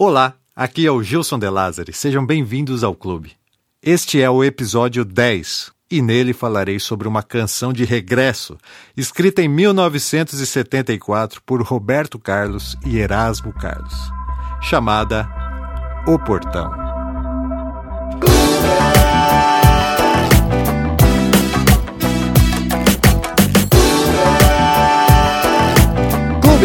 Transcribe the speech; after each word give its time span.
Olá, 0.00 0.34
aqui 0.54 0.86
é 0.86 0.92
o 0.92 1.02
Gilson 1.02 1.40
De 1.40 1.50
Lázari. 1.50 1.92
Sejam 1.92 2.24
bem-vindos 2.24 2.84
ao 2.84 2.94
clube. 2.94 3.32
Este 3.82 4.22
é 4.22 4.30
o 4.30 4.44
episódio 4.44 5.04
10 5.04 5.72
e 5.90 6.00
nele 6.00 6.32
falarei 6.32 6.78
sobre 6.78 7.08
uma 7.08 7.20
canção 7.20 7.72
de 7.72 7.84
regresso, 7.84 8.56
escrita 8.96 9.42
em 9.42 9.48
1974 9.48 11.42
por 11.42 11.60
Roberto 11.62 12.16
Carlos 12.16 12.76
e 12.86 12.96
Erasmo 12.96 13.52
Carlos, 13.52 13.92
chamada 14.62 15.28
O 16.06 16.16
Portão. 16.16 16.87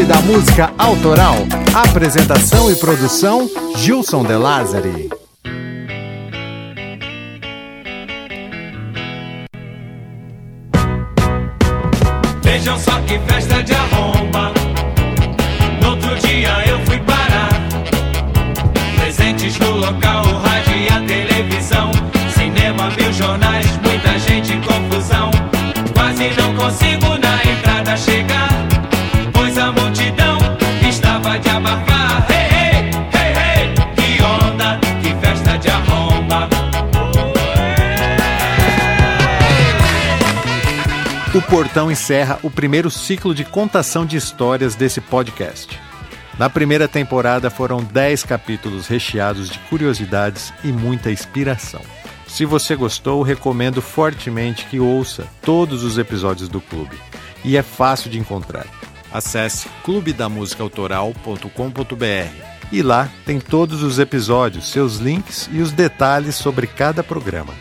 Clube 0.03 0.05
da 0.05 0.21
Música 0.21 0.73
Autoral. 0.77 1.35
Apresentação 1.73 2.71
e 2.71 2.75
produção: 2.75 3.49
Gilson 3.77 4.23
De 4.23 4.35
Lázari. 4.35 5.09
Vejam 12.41 12.77
só 12.79 12.99
que 13.01 13.19
festa 13.19 13.63
de 13.63 13.73
arromba. 13.73 13.92
O 41.33 41.41
Portão 41.41 41.91
encerra 41.91 42.39
o 42.43 42.51
primeiro 42.51 42.91
ciclo 42.91 43.33
de 43.33 43.43
contação 43.43 44.05
de 44.05 44.15
histórias 44.15 44.75
desse 44.75 45.01
podcast. 45.01 45.79
Na 46.37 46.47
primeira 46.47 46.87
temporada 46.87 47.49
foram 47.49 47.83
10 47.83 48.23
capítulos 48.23 48.85
recheados 48.85 49.49
de 49.49 49.57
curiosidades 49.61 50.53
e 50.63 50.71
muita 50.71 51.11
inspiração. 51.11 51.81
Se 52.27 52.45
você 52.45 52.75
gostou, 52.75 53.23
recomendo 53.23 53.81
fortemente 53.81 54.65
que 54.65 54.79
ouça 54.79 55.25
todos 55.41 55.83
os 55.83 55.97
episódios 55.97 56.47
do 56.47 56.61
clube. 56.61 56.95
E 57.43 57.57
é 57.57 57.63
fácil 57.63 58.11
de 58.11 58.19
encontrar. 58.19 58.67
Acesse 59.11 59.67
clubedamusicaautoral.com.br 59.83 62.53
e 62.71 62.83
lá 62.83 63.09
tem 63.25 63.39
todos 63.39 63.81
os 63.81 63.97
episódios, 63.97 64.69
seus 64.69 64.97
links 64.97 65.49
e 65.51 65.61
os 65.61 65.71
detalhes 65.71 66.35
sobre 66.35 66.67
cada 66.67 67.03
programa. 67.03 67.55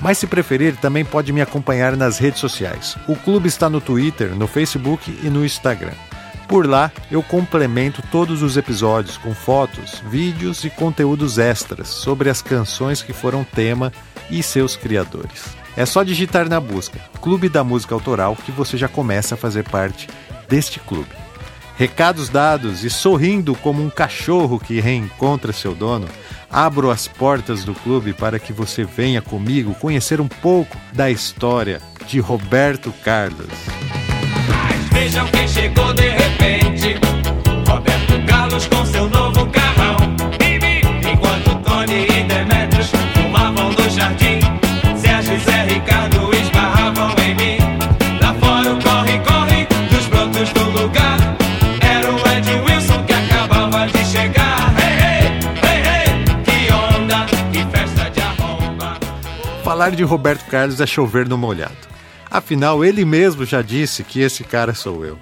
Mas 0.00 0.18
se 0.18 0.26
preferir, 0.26 0.76
também 0.76 1.04
pode 1.04 1.32
me 1.32 1.40
acompanhar 1.40 1.96
nas 1.96 2.18
redes 2.18 2.40
sociais. 2.40 2.96
O 3.08 3.16
clube 3.16 3.48
está 3.48 3.70
no 3.70 3.80
Twitter, 3.80 4.34
no 4.34 4.46
Facebook 4.46 5.18
e 5.22 5.28
no 5.28 5.44
Instagram. 5.44 5.94
Por 6.48 6.66
lá, 6.66 6.92
eu 7.10 7.22
complemento 7.22 8.02
todos 8.10 8.40
os 8.42 8.56
episódios 8.56 9.16
com 9.16 9.34
fotos, 9.34 10.02
vídeos 10.08 10.64
e 10.64 10.70
conteúdos 10.70 11.38
extras 11.38 11.88
sobre 11.88 12.30
as 12.30 12.40
canções 12.40 13.02
que 13.02 13.12
foram 13.12 13.42
tema 13.42 13.92
e 14.30 14.42
seus 14.42 14.76
criadores. 14.76 15.56
É 15.76 15.84
só 15.84 16.02
digitar 16.02 16.48
na 16.48 16.60
busca 16.60 16.98
Clube 17.20 17.48
da 17.48 17.64
Música 17.64 17.94
Autoral 17.94 18.36
que 18.36 18.52
você 18.52 18.76
já 18.76 18.88
começa 18.88 19.34
a 19.34 19.38
fazer 19.38 19.64
parte 19.64 20.08
deste 20.48 20.78
clube. 20.78 21.10
Recados 21.76 22.28
dados 22.28 22.84
e 22.84 22.88
sorrindo 22.88 23.54
como 23.56 23.84
um 23.84 23.90
cachorro 23.90 24.58
que 24.58 24.80
reencontra 24.80 25.52
seu 25.52 25.74
dono, 25.74 26.06
abro 26.50 26.90
as 26.90 27.08
portas 27.08 27.64
do 27.64 27.74
clube 27.74 28.12
para 28.12 28.38
que 28.38 28.52
você 28.52 28.84
venha 28.84 29.20
comigo 29.22 29.74
conhecer 29.74 30.20
um 30.20 30.28
pouco 30.28 30.76
da 30.92 31.10
história 31.10 31.80
de 32.06 32.20
Roberto 32.20 32.92
Carlos. 33.04 33.48
Vejam 34.92 35.26
quem 35.28 35.46
chegou 35.48 35.92
de 35.92 36.08
repente. 36.08 36.96
Roberto 37.68 38.26
Carlos 38.26 38.66
com 38.66 38.86
seu 38.86 39.08
novo 39.08 39.46
carrão. 39.50 39.95
Falar 59.76 59.90
de 59.90 60.02
Roberto 60.04 60.46
Carlos 60.46 60.80
é 60.80 60.86
chover 60.86 61.28
no 61.28 61.36
molhado. 61.36 61.76
Afinal, 62.30 62.82
ele 62.82 63.04
mesmo 63.04 63.44
já 63.44 63.60
disse 63.60 64.02
que 64.02 64.20
esse 64.20 64.42
cara 64.42 64.72
sou 64.72 65.04
eu. 65.04 65.18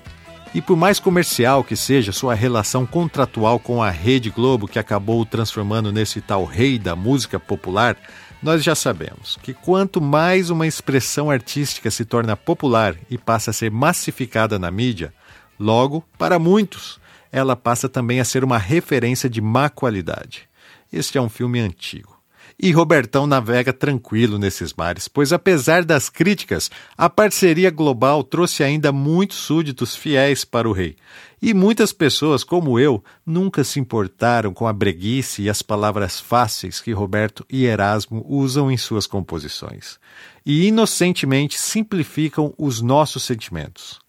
E 0.54 0.62
por 0.62 0.76
mais 0.76 1.00
comercial 1.00 1.64
que 1.64 1.74
seja 1.74 2.12
sua 2.12 2.34
relação 2.34 2.86
contratual 2.86 3.58
com 3.58 3.82
a 3.82 3.90
Rede 3.90 4.30
Globo, 4.30 4.68
que 4.68 4.78
acabou 4.78 5.20
o 5.20 5.26
transformando 5.26 5.90
nesse 5.90 6.20
tal 6.20 6.44
rei 6.44 6.78
da 6.78 6.94
música 6.94 7.40
popular, 7.40 7.96
nós 8.40 8.62
já 8.62 8.76
sabemos 8.76 9.36
que 9.42 9.52
quanto 9.52 10.00
mais 10.00 10.50
uma 10.50 10.68
expressão 10.68 11.32
artística 11.32 11.90
se 11.90 12.04
torna 12.04 12.36
popular 12.36 12.94
e 13.10 13.18
passa 13.18 13.50
a 13.50 13.52
ser 13.52 13.72
massificada 13.72 14.56
na 14.56 14.70
mídia, 14.70 15.12
logo, 15.58 16.04
para 16.16 16.38
muitos, 16.38 17.00
ela 17.32 17.56
passa 17.56 17.88
também 17.88 18.20
a 18.20 18.24
ser 18.24 18.44
uma 18.44 18.58
referência 18.58 19.28
de 19.28 19.40
má 19.40 19.68
qualidade. 19.68 20.48
Este 20.92 21.18
é 21.18 21.20
um 21.20 21.28
filme 21.28 21.58
antigo. 21.58 22.13
E 22.58 22.70
Robertão 22.70 23.26
navega 23.26 23.72
tranquilo 23.72 24.38
nesses 24.38 24.72
mares, 24.72 25.08
pois 25.08 25.32
apesar 25.32 25.84
das 25.84 26.08
críticas, 26.08 26.70
a 26.96 27.10
parceria 27.10 27.70
global 27.70 28.22
trouxe 28.22 28.62
ainda 28.62 28.92
muitos 28.92 29.38
súditos 29.38 29.96
fiéis 29.96 30.44
para 30.44 30.68
o 30.68 30.72
rei. 30.72 30.96
E 31.42 31.52
muitas 31.52 31.92
pessoas, 31.92 32.44
como 32.44 32.78
eu, 32.78 33.04
nunca 33.26 33.64
se 33.64 33.80
importaram 33.80 34.54
com 34.54 34.66
a 34.66 34.72
breguice 34.72 35.42
e 35.42 35.50
as 35.50 35.62
palavras 35.62 36.20
fáceis 36.20 36.80
que 36.80 36.92
Roberto 36.92 37.44
e 37.50 37.64
Erasmo 37.64 38.24
usam 38.28 38.70
em 38.70 38.76
suas 38.76 39.06
composições. 39.06 39.98
E 40.46 40.66
inocentemente 40.66 41.58
simplificam 41.60 42.54
os 42.56 42.80
nossos 42.80 43.24
sentimentos. 43.24 44.03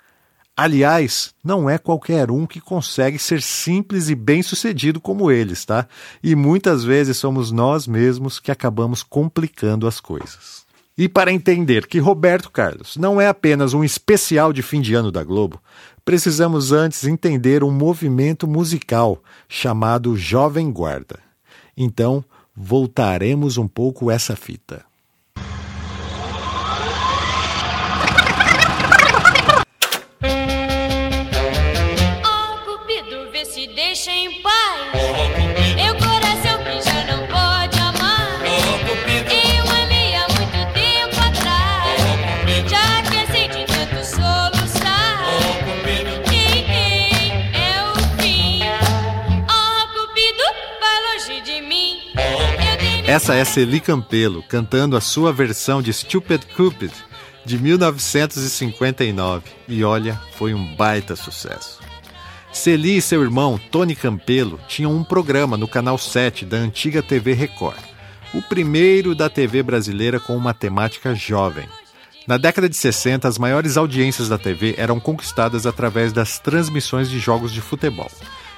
Aliás, 0.58 1.34
não 1.44 1.70
é 1.70 1.78
qualquer 1.78 2.32
um 2.32 2.46
que 2.46 2.62
consegue 2.62 3.20
ser 3.20 3.42
simples 3.42 4.08
e 4.08 4.16
bem-sucedido 4.16 5.02
como 5.02 5.30
eles, 5.30 5.66
tá? 5.66 5.86
E 6.24 6.34
muitas 6.34 6.82
vezes 6.82 7.18
somos 7.18 7.52
nós 7.52 7.86
mesmos 7.86 8.40
que 8.40 8.52
acabamos 8.52 9.04
complicando 9.04 9.86
as 9.86 10.00
coisas. 10.00 10.64
E 10.98 11.10
para 11.10 11.34
entender 11.34 11.88
que 11.88 12.00
Roberto 12.00 12.50
Carlos 12.50 12.96
não 12.96 13.20
é 13.20 13.28
apenas 13.28 13.74
um 13.74 13.84
especial 13.84 14.54
de 14.54 14.62
fim 14.62 14.80
de 14.80 14.94
ano 14.94 15.12
da 15.12 15.26
Globo, 15.26 15.62
precisamos 16.06 16.72
antes 16.72 17.04
entender 17.04 17.62
um 17.62 17.72
movimento 17.72 18.48
musical 18.48 19.22
chamado 19.50 20.16
Jovem 20.16 20.72
Guarda. 20.72 21.20
Então, 21.76 22.24
voltaremos 22.56 23.58
um 23.58 23.68
pouco 23.68 24.10
essa 24.10 24.38
fita. 24.38 24.86
Essa 53.08 53.36
é 53.36 53.46
Celi 53.46 53.80
Campelo 53.80 54.42
cantando 54.42 54.98
a 54.98 55.02
sua 55.02 55.32
versão 55.32 55.80
de 55.80 55.94
Stupid 55.94 56.42
Cupid 56.56 56.92
de 57.46 57.60
1959 57.60 59.44
e 59.68 59.84
olha, 59.84 60.20
foi 60.36 60.56
um 60.56 60.76
baita 60.76 61.16
sucesso. 61.16 61.80
Celi 62.52 62.98
e 62.98 63.02
seu 63.04 63.22
irmão 63.22 63.60
Tony 63.70 63.96
Campelo 63.96 64.60
tinham 64.68 64.92
um 64.92 65.04
programa 65.04 65.56
no 65.56 65.68
canal 65.68 66.00
7 66.00 66.46
da 66.46 66.58
antiga 66.58 67.04
TV 67.04 67.34
Record, 67.34 67.78
o 68.34 68.42
primeiro 68.42 69.14
da 69.14 69.30
TV 69.30 69.62
brasileira 69.62 70.20
com 70.20 70.36
uma 70.36 70.56
temática 70.56 71.14
jovem. 71.14 71.70
Na 72.26 72.38
década 72.38 72.68
de 72.68 72.76
60, 72.76 73.28
as 73.28 73.38
maiores 73.38 73.78
audiências 73.78 74.30
da 74.30 74.40
TV 74.40 74.74
eram 74.80 75.00
conquistadas 75.00 75.68
através 75.68 76.12
das 76.12 76.40
transmissões 76.40 77.08
de 77.08 77.20
jogos 77.20 77.54
de 77.54 77.62
futebol. 77.62 78.10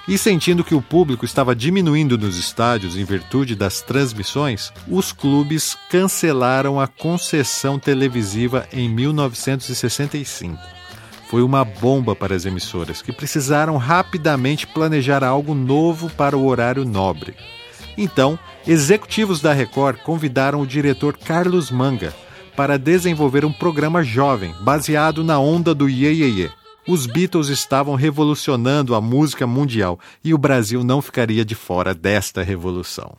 E 0.08 0.18
sentindo 0.18 0.64
que 0.64 0.74
o 0.74 0.82
público 0.82 1.26
estava 1.26 1.54
diminuindo 1.54 2.18
nos 2.18 2.38
estádios 2.38 2.96
em 2.96 3.04
virtude 3.04 3.56
das 3.56 3.82
transmissões, 3.82 4.72
os 4.88 5.12
clubes 5.12 5.78
cancelaram 5.90 6.80
a 6.80 6.88
concessão 6.88 7.78
televisiva 7.78 8.66
em 8.72 8.88
1965. 8.88 10.58
foi 11.30 11.42
uma 11.42 11.66
bomba 11.66 12.16
para 12.16 12.34
as 12.34 12.46
emissoras, 12.46 13.02
que 13.02 13.12
precisaram 13.12 13.76
rapidamente 13.76 14.66
planejar 14.66 15.26
algo 15.26 15.54
novo 15.54 16.10
para 16.10 16.38
o 16.38 16.46
horário 16.46 16.86
nobre. 16.86 17.36
Então, 17.98 18.40
executivos 18.66 19.42
da 19.42 19.52
Record 19.52 19.98
convidaram 20.04 20.62
o 20.62 20.66
diretor 20.66 21.18
Carlos 21.18 21.70
Manga 21.70 22.16
para 22.56 22.80
desenvolver 22.80 23.44
um 23.44 23.52
programa 23.52 24.04
jovem 24.04 24.56
baseado 24.62 25.22
na 25.22 25.38
onda 25.38 25.76
do 25.76 25.90
Ye 25.90 26.08
Ye 26.08 26.42
Ye. 26.42 26.52
Os 26.88 27.06
Beatles 27.06 27.50
estavam 27.50 27.96
revolucionando 27.96 28.96
a 28.96 29.02
música 29.02 29.46
mundial 29.46 30.00
e 30.24 30.34
o 30.34 30.38
Brasil 30.38 30.86
não 30.86 31.02
ficaria 31.02 31.44
de 31.44 31.54
fora 31.54 31.94
desta 31.94 32.42
revolução. 32.42 33.18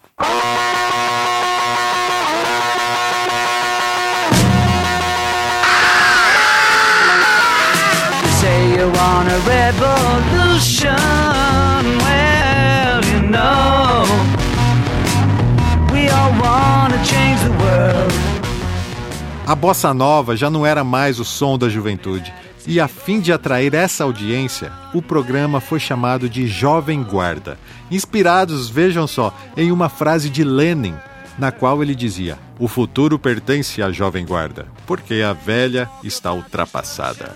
A 19.46 19.54
bossa 19.54 19.92
nova 19.92 20.36
já 20.36 20.48
não 20.48 20.64
era 20.64 20.82
mais 20.82 21.18
o 21.20 21.24
som 21.24 21.58
da 21.58 21.68
juventude. 21.68 22.32
E 22.68 22.78
a 22.78 22.86
fim 22.86 23.18
de 23.18 23.32
atrair 23.32 23.72
essa 23.72 24.04
audiência, 24.04 24.70
o 24.92 25.00
programa 25.00 25.58
foi 25.58 25.80
chamado 25.80 26.28
de 26.28 26.46
Jovem 26.46 27.02
Guarda, 27.02 27.58
inspirados, 27.90 28.68
vejam 28.68 29.06
só, 29.06 29.34
em 29.56 29.72
uma 29.72 29.88
frase 29.88 30.28
de 30.28 30.44
Lenin, 30.44 30.94
na 31.38 31.50
qual 31.50 31.82
ele 31.82 31.94
dizia: 31.94 32.38
O 32.58 32.68
futuro 32.68 33.18
pertence 33.18 33.80
à 33.80 33.90
Jovem 33.90 34.26
Guarda, 34.26 34.66
porque 34.86 35.22
a 35.22 35.32
velha 35.32 35.88
está 36.04 36.30
ultrapassada. 36.30 37.34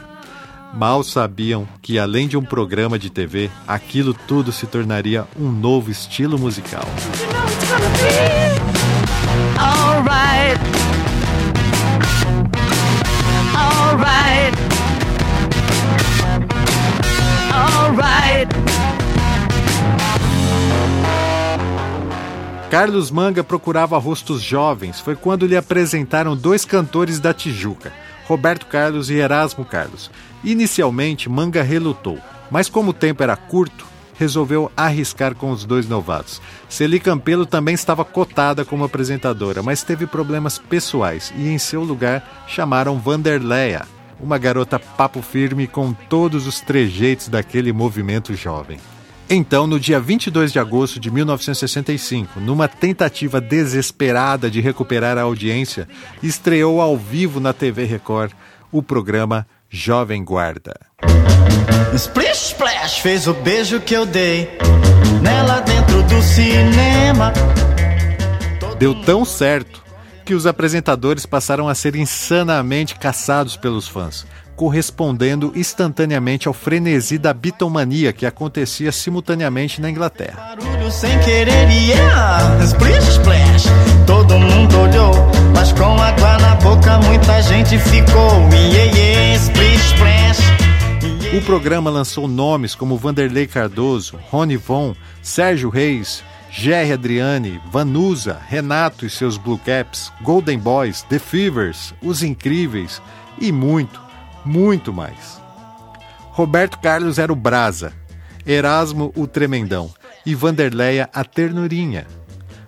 Mal 0.75 1.03
sabiam 1.03 1.67
que, 1.81 1.99
além 1.99 2.29
de 2.29 2.37
um 2.37 2.45
programa 2.45 2.99
de 2.99 3.09
TV, 3.09 3.51
aquilo 3.67 4.13
tudo 4.13 4.53
se 4.53 4.67
tornaria 4.67 5.27
um 5.35 5.51
novo 5.51 5.91
estilo 5.91 6.39
musical. 6.39 6.85
You 9.55 10.69
know 10.69 10.82
Carlos 22.73 23.11
Manga 23.11 23.45
procurava 23.45 23.99
rostos 23.99 24.41
jovens. 24.41 24.99
Foi 24.99 25.15
quando 25.15 25.47
lhe 25.47 25.59
apresentaram 25.59 26.35
dois 26.35 26.65
cantores 26.65 27.21
da 27.21 27.35
Tijuca, 27.35 27.93
Roberto 28.25 28.65
Carlos 28.65 29.11
e 29.11 29.17
Erasmo 29.17 29.63
Carlos. 29.63 30.11
Inicialmente, 30.43 31.29
Manga 31.29 31.63
relutou, 31.63 32.19
mas 32.51 32.71
como 32.71 32.93
o 32.93 32.95
tempo 32.95 33.23
era 33.23 33.37
curto, 33.37 33.85
resolveu 34.15 34.73
arriscar 34.75 35.35
com 35.35 35.51
os 35.51 35.67
dois 35.67 35.87
novatos. 35.87 36.41
Celi 36.67 36.99
Campelo 36.99 37.45
também 37.45 37.75
estava 37.75 38.07
cotada 38.07 38.65
como 38.65 38.85
apresentadora, 38.85 39.63
mas 39.63 39.83
teve 39.83 40.07
problemas 40.07 40.57
pessoais 40.57 41.31
e 41.37 41.51
em 41.51 41.59
seu 41.59 41.85
lugar 41.85 42.47
chamaram 42.49 42.99
Vanderleia, 42.99 43.83
uma 44.19 44.39
garota 44.39 44.79
papo 44.79 45.21
firme 45.21 45.67
com 45.67 45.93
todos 45.93 46.47
os 46.47 46.63
trejeitos 46.63 47.29
daquele 47.29 47.71
movimento 47.71 48.35
jovem. 48.35 48.79
Então, 49.35 49.67
no 49.67 49.81
dia 49.81 49.99
22 49.99 50.53
de 50.53 50.59
agosto 50.59 51.01
de 51.01 51.11
1965, 51.11 52.39
numa 52.39 52.69
tentativa 52.69 53.41
desesperada 53.41 54.51
de 54.51 54.61
recuperar 54.61 55.17
a 55.17 55.23
audiência, 55.23 55.89
estreou 56.23 56.83
ao 56.83 56.99
vivo 56.99 57.41
na 57.41 57.55
TV 57.55 57.85
Record 57.85 58.33
o 58.71 58.83
programa 58.83 59.47
Jovem 59.71 60.23
Guarda. 60.23 60.79
Splish 61.95 62.49
Splash 62.49 62.99
fez 62.99 63.27
o 63.27 63.33
beijo 63.33 63.81
que 63.81 63.95
eu 63.95 64.05
dei 64.05 64.51
nela 65.23 65.61
dentro 65.61 66.03
do 66.03 66.21
cinema. 66.21 67.33
Deu 68.79 68.95
tão 68.95 69.25
certo 69.25 69.83
que 70.27 70.35
os 70.35 70.47
apresentadores 70.47 71.25
passaram 71.25 71.71
a 71.71 71.75
ser 71.75 71.97
insanamente 71.97 72.97
caçados 72.97 73.57
pelos 73.57 73.89
fãs, 73.89 74.27
correspondendo 74.57 75.53
instantaneamente 75.55 76.49
ao 76.49 76.55
frenesi 76.55 77.19
da 77.19 77.33
bitomania 77.33 78.13
que 78.13 78.27
acontecia 78.27 78.93
simultaneamente 78.93 79.81
na 79.81 79.91
Inglaterra. 79.91 80.57
O 91.37 91.41
programa 91.41 91.91
lançou 91.91 92.29
nomes 92.29 92.75
como 92.75 92.99
Vanderlei 92.99 93.47
Cardoso, 93.47 94.19
Rony 94.31 94.57
Von, 94.57 94.95
Sérgio 95.23 95.71
Reis, 95.71 96.23
Jerry 96.51 96.93
Adriani, 96.93 97.59
Vanusa, 97.71 98.39
Renato 98.47 99.07
e 99.07 99.11
seus 99.11 99.39
Blue 99.39 99.59
Caps, 99.59 100.13
Golden 100.21 100.59
Boys, 100.59 101.01
The 101.09 101.19
Fevers, 101.19 101.95
Os 102.03 102.23
Incríveis 102.23 103.01
e 103.41 103.51
muito, 103.51 104.02
muito 104.45 104.93
mais. 104.93 105.41
Roberto 106.31 106.79
Carlos 106.79 107.19
era 107.19 107.33
o 107.33 107.37
Brasa, 107.37 107.93
Erasmo 108.47 109.13
o 109.15 109.27
Tremendão 109.27 109.93
e 110.25 110.35
Vanderleia 110.35 111.09
a 111.13 111.25
Ternurinha. 111.25 112.07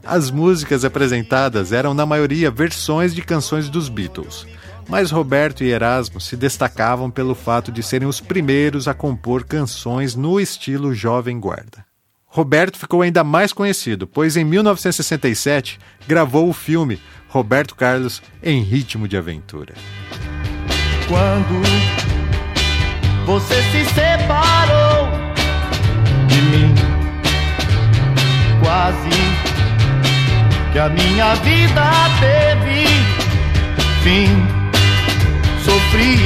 As 0.05 0.31
músicas 0.31 0.85
apresentadas 0.85 1.73
eram 1.73 1.95
na 1.95 2.05
maioria 2.05 2.51
versões 2.51 3.15
de 3.15 3.23
canções 3.23 3.71
dos 3.71 3.89
Beatles, 3.89 4.47
mas 4.89 5.11
Roberto 5.11 5.65
e 5.65 5.71
Erasmo 5.71 6.21
se 6.21 6.37
destacavam 6.37 7.11
pelo 7.11 7.35
fato 7.35 7.73
de 7.73 7.83
serem 7.83 8.07
os 8.07 8.21
primeiros 8.21 8.87
a 8.87 8.95
compor 8.95 9.45
canções 9.45 10.15
no 10.15 10.39
estilo 10.39 10.95
Jovem 10.95 11.41
Guarda. 11.41 11.85
Roberto 12.27 12.77
ficou 12.77 13.01
ainda 13.01 13.23
mais 13.23 13.53
conhecido, 13.53 14.07
pois 14.07 14.37
em 14.37 14.45
1967 14.45 15.79
gravou 16.07 16.49
o 16.49 16.53
filme 16.53 17.01
Roberto 17.29 17.75
Carlos 17.75 18.21
em 18.43 18.61
Ritmo 18.61 19.09
de 19.09 19.17
Aventura. 19.17 19.75
Quando 21.09 21.63
você 23.27 23.63
se 23.71 23.85
separou 23.95 25.09
de 26.27 26.41
mim, 26.41 26.75
quase 28.63 29.11
que 30.73 30.79
a 30.79 30.89
minha 30.89 31.35
vida 31.37 31.83
teve 32.21 32.87
fim. 34.03 34.47
Sofri, 35.63 36.19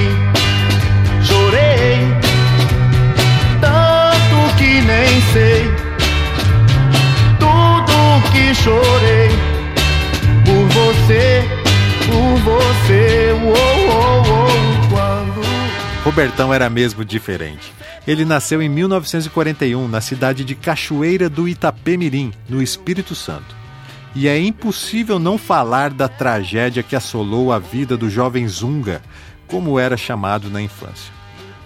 chorei, 1.23 1.99
tanto 3.61 4.57
que 4.57 4.81
nem 4.81 5.21
sei 5.33 5.71
tudo 7.39 8.31
que 8.33 8.55
chorei 8.55 9.31
por 10.45 10.69
você, 10.69 11.45
por 12.07 12.39
você. 12.41 13.29
Robertão 16.09 16.55
era 16.55 16.71
mesmo 16.71 17.05
diferente. 17.05 17.71
Ele 18.07 18.25
nasceu 18.25 18.63
em 18.63 18.69
1941 18.71 19.87
na 19.87 20.01
cidade 20.01 20.43
de 20.43 20.55
Cachoeira 20.55 21.29
do 21.29 21.47
Itapemirim, 21.47 22.33
no 22.49 22.63
Espírito 22.63 23.15
Santo. 23.15 23.55
E 24.15 24.27
é 24.27 24.41
impossível 24.41 25.19
não 25.19 25.37
falar 25.37 25.91
da 25.91 26.09
tragédia 26.09 26.83
que 26.83 26.97
assolou 26.97 27.53
a 27.53 27.59
vida 27.59 27.95
do 27.95 28.09
jovem 28.09 28.49
Zunga, 28.49 29.03
como 29.47 29.79
era 29.79 29.99
chamado 29.99 30.49
na 30.49 30.63
infância. 30.63 31.13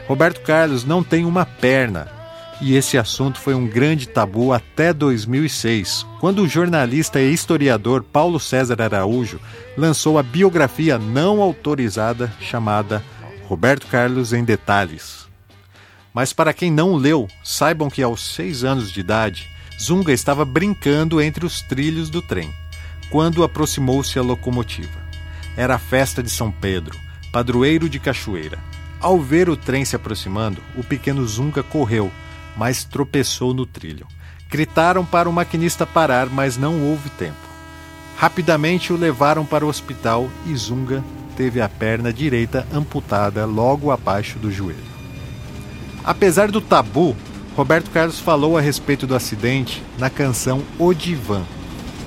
Roberto 0.08 0.40
Carlos 0.40 0.84
não 0.84 1.04
tem 1.04 1.24
uma 1.24 1.46
perna, 1.46 2.08
e 2.60 2.74
esse 2.74 2.98
assunto 2.98 3.38
foi 3.38 3.54
um 3.54 3.68
grande 3.68 4.08
tabu 4.08 4.52
até 4.52 4.92
2006, 4.92 6.04
quando 6.18 6.42
o 6.42 6.48
jornalista 6.48 7.20
e 7.20 7.32
historiador 7.32 8.02
Paulo 8.02 8.40
César 8.40 8.82
Araújo 8.82 9.38
lançou 9.76 10.18
a 10.18 10.22
biografia 10.22 10.98
não 10.98 11.40
autorizada 11.40 12.32
chamada 12.40 13.04
Roberto 13.52 13.86
Carlos 13.86 14.32
em 14.32 14.42
Detalhes. 14.42 15.28
Mas 16.14 16.32
para 16.32 16.54
quem 16.54 16.72
não 16.72 16.94
leu, 16.94 17.28
saibam 17.44 17.90
que 17.90 18.02
aos 18.02 18.34
seis 18.34 18.64
anos 18.64 18.90
de 18.90 19.00
idade, 19.00 19.46
Zunga 19.78 20.10
estava 20.10 20.42
brincando 20.42 21.20
entre 21.20 21.44
os 21.44 21.60
trilhos 21.60 22.08
do 22.08 22.22
trem, 22.22 22.50
quando 23.10 23.44
aproximou-se 23.44 24.18
a 24.18 24.22
locomotiva. 24.22 24.98
Era 25.54 25.74
a 25.74 25.78
festa 25.78 26.22
de 26.22 26.30
São 26.30 26.50
Pedro, 26.50 26.98
padroeiro 27.30 27.90
de 27.90 28.00
Cachoeira. 28.00 28.58
Ao 28.98 29.20
ver 29.20 29.50
o 29.50 29.56
trem 29.56 29.84
se 29.84 29.94
aproximando, 29.94 30.62
o 30.74 30.82
pequeno 30.82 31.26
Zunga 31.26 31.62
correu, 31.62 32.10
mas 32.56 32.84
tropeçou 32.84 33.52
no 33.52 33.66
trilho. 33.66 34.06
Gritaram 34.48 35.04
para 35.04 35.28
o 35.28 35.32
maquinista 35.32 35.86
parar, 35.86 36.30
mas 36.30 36.56
não 36.56 36.80
houve 36.84 37.10
tempo. 37.10 37.36
Rapidamente 38.16 38.94
o 38.94 38.96
levaram 38.96 39.44
para 39.44 39.66
o 39.66 39.68
hospital 39.68 40.30
e 40.46 40.56
Zunga 40.56 41.04
teve 41.36 41.60
a 41.60 41.68
perna 41.68 42.12
direita 42.12 42.66
amputada 42.72 43.44
logo 43.44 43.90
abaixo 43.90 44.38
do 44.38 44.50
joelho. 44.50 44.92
Apesar 46.04 46.50
do 46.50 46.60
tabu, 46.60 47.16
Roberto 47.56 47.90
Carlos 47.90 48.18
falou 48.18 48.56
a 48.56 48.60
respeito 48.60 49.06
do 49.06 49.14
acidente 49.14 49.82
na 49.98 50.08
canção 50.08 50.62
O 50.78 50.92
Divã, 50.94 51.42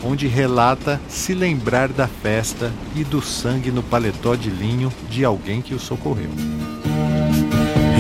onde 0.04 0.28
relata 0.28 1.00
se 1.08 1.34
lembrar 1.34 1.90
da 1.90 2.08
festa 2.08 2.72
e 2.96 3.04
do 3.04 3.22
sangue 3.22 3.72
no 3.72 3.84
paletó 3.84 4.36
de 4.36 4.50
linho 4.50 4.92
de 5.10 5.24
alguém 5.24 5.62
que 5.62 5.74
o 5.74 5.80
socorreu. 5.80 6.30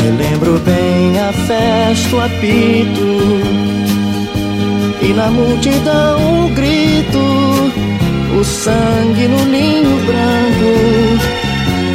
Me 0.06 0.12
lembro 0.18 0.60
bem 0.60 1.20
a 1.20 1.34
festa, 1.34 2.16
o 2.16 2.22
apito 2.22 3.42
E 5.02 5.14
na 5.14 5.32
multidão 5.32 6.46
um 6.46 6.54
grito 6.54 7.95
O 8.38 8.44
sangue 8.44 9.28
no 9.28 9.44
linho 9.46 9.98
branco 10.06 10.74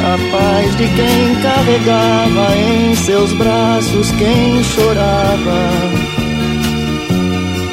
A 0.03 0.17
paz 0.31 0.75
de 0.77 0.87
quem 0.95 1.35
carregava 1.41 2.55
em 2.57 2.95
seus 2.95 3.31
braços 3.33 4.11
quem 4.11 4.63
chorava 4.63 5.69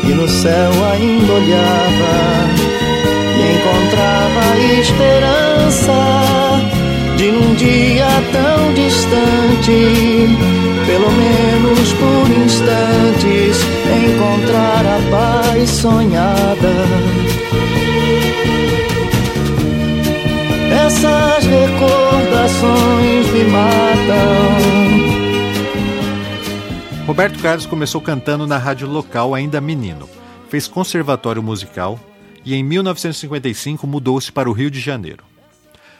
E 0.04 0.12
no 0.12 0.28
céu 0.28 0.70
ainda 0.92 1.32
olhava 1.32 2.14
E 3.36 3.42
encontrava 3.56 4.58
esperança 4.80 6.38
de 7.18 7.32
num 7.32 7.52
dia 7.54 8.06
tão 8.32 8.72
distante, 8.74 10.28
pelo 10.86 11.10
menos 11.10 11.92
por 11.94 12.30
instantes, 12.44 13.58
encontrar 14.04 14.86
a 14.86 15.00
paz 15.10 15.68
sonhada. 15.68 16.86
Essas 20.88 21.44
recordações 21.44 23.26
me 23.30 23.44
matam. 23.44 24.16
Roberto 27.06 27.38
Carlos 27.42 27.66
começou 27.66 28.00
cantando 28.00 28.46
na 28.46 28.56
rádio 28.56 28.88
local 28.88 29.34
ainda 29.34 29.60
menino. 29.60 30.08
Fez 30.48 30.66
conservatório 30.66 31.42
musical 31.42 32.00
e 32.42 32.54
em 32.54 32.64
1955 32.64 33.86
mudou-se 33.86 34.32
para 34.32 34.48
o 34.48 34.54
Rio 34.54 34.70
de 34.70 34.80
Janeiro. 34.80 35.24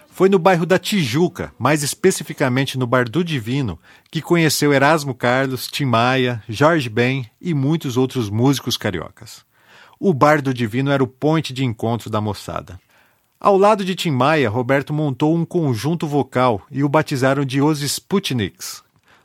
Foi 0.09 0.31
no 0.31 0.39
bairro 0.39 0.65
da 0.65 0.79
Tijuca, 0.79 1.53
mais 1.59 1.83
especificamente 1.83 2.79
no 2.79 2.87
Bar 2.87 3.11
do 3.11 3.23
Divino, 3.23 3.79
que 4.11 4.23
conheceu 4.23 4.73
Erasmo 4.73 5.15
Carlos, 5.15 5.67
Tim 5.67 5.85
Maia, 5.85 6.43
Jorge 6.49 6.89
Ben 6.89 7.27
e 7.39 7.53
muitos 7.53 7.99
outros 7.99 8.31
músicos 8.31 8.79
cariocas. 8.79 9.45
O 10.01 10.15
Bar 10.15 10.41
do 10.41 10.55
Divino 10.55 10.91
era 10.91 11.05
o 11.05 11.07
ponte 11.07 11.53
de 11.53 11.63
encontro 11.63 12.09
da 12.09 12.23
moçada. 12.23 12.81
Ao 13.41 13.57
lado 13.57 13.85
de 13.85 13.95
Tim 13.95 14.11
Maia, 14.11 14.51
Roberto 14.51 14.93
montou 14.93 15.33
um 15.33 15.45
conjunto 15.45 16.09
vocal 16.09 16.61
e 16.73 16.83
o 16.83 16.89
batizaram 16.89 17.45
de 17.45 17.63
Os 17.63 17.81
Sputniks. 17.83 18.83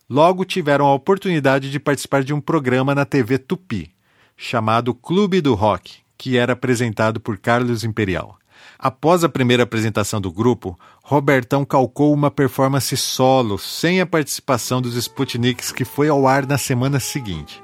Logo 0.08 0.46
tiveram 0.46 0.86
a 0.86 0.93
oportunidade 0.93 1.72
de 1.72 1.79
participar 1.79 2.24
de 2.24 2.32
um 2.32 2.39
programa 2.39 2.93
na 2.93 3.05
TV 3.05 3.39
Tupi, 3.39 3.91
chamado 4.38 4.93
Clube 4.93 5.41
do 5.41 5.55
Rock, 5.55 5.96
que 6.15 6.38
era 6.38 6.53
apresentado 6.53 7.20
por 7.20 7.39
Carlos 7.39 7.84
Imperial. 7.84 8.38
Após 8.77 9.24
a 9.24 9.29
primeira 9.29 9.63
apresentação 9.63 10.22
do 10.22 10.32
grupo, 10.32 10.79
Robertão 11.03 11.65
calcou 11.65 12.13
uma 12.13 12.29
performance 12.29 12.96
solo, 12.96 13.58
sem 13.58 14.00
a 14.00 14.05
participação 14.05 14.79
dos 14.79 14.96
Sputniks, 14.96 15.72
que 15.72 15.84
foi 15.84 16.08
ao 16.08 16.27
ar 16.27 16.46
na 16.46 16.60
semana 16.60 17.00
seguinte. 17.00 17.63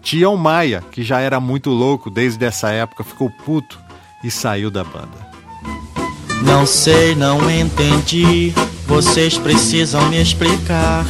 Tião 0.00 0.36
Maia, 0.36 0.80
que 0.92 1.02
já 1.02 1.18
era 1.18 1.40
muito 1.40 1.70
louco 1.70 2.08
desde 2.08 2.44
essa 2.44 2.70
época, 2.70 3.02
ficou 3.02 3.28
puto 3.44 3.80
e 4.22 4.30
saiu 4.30 4.70
da 4.70 4.84
banda. 4.84 5.27
Não 6.42 6.66
sei, 6.66 7.14
não 7.14 7.50
entendi. 7.50 8.52
Vocês 8.86 9.36
precisam 9.36 10.08
me 10.08 10.20
explicar. 10.20 11.04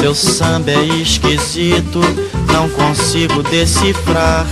Seu 0.00 0.14
samba 0.14 0.70
é 0.70 0.84
esquisito, 0.84 2.00
não 2.52 2.68
consigo 2.68 3.42
decifrar. 3.42 4.46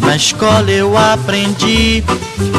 Na 0.00 0.16
escola 0.16 0.70
eu 0.70 0.96
aprendi 0.96 2.02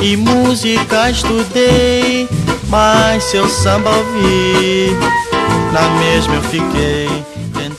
e 0.01 0.17
música 0.17 1.09
estudei, 1.09 2.27
mas 2.69 3.23
seu 3.23 3.47
samba 3.47 3.89
ouvi, 3.89 4.89
na 5.71 5.89
mesma 5.99 6.35
eu 6.35 6.43
fiquei. 6.43 7.25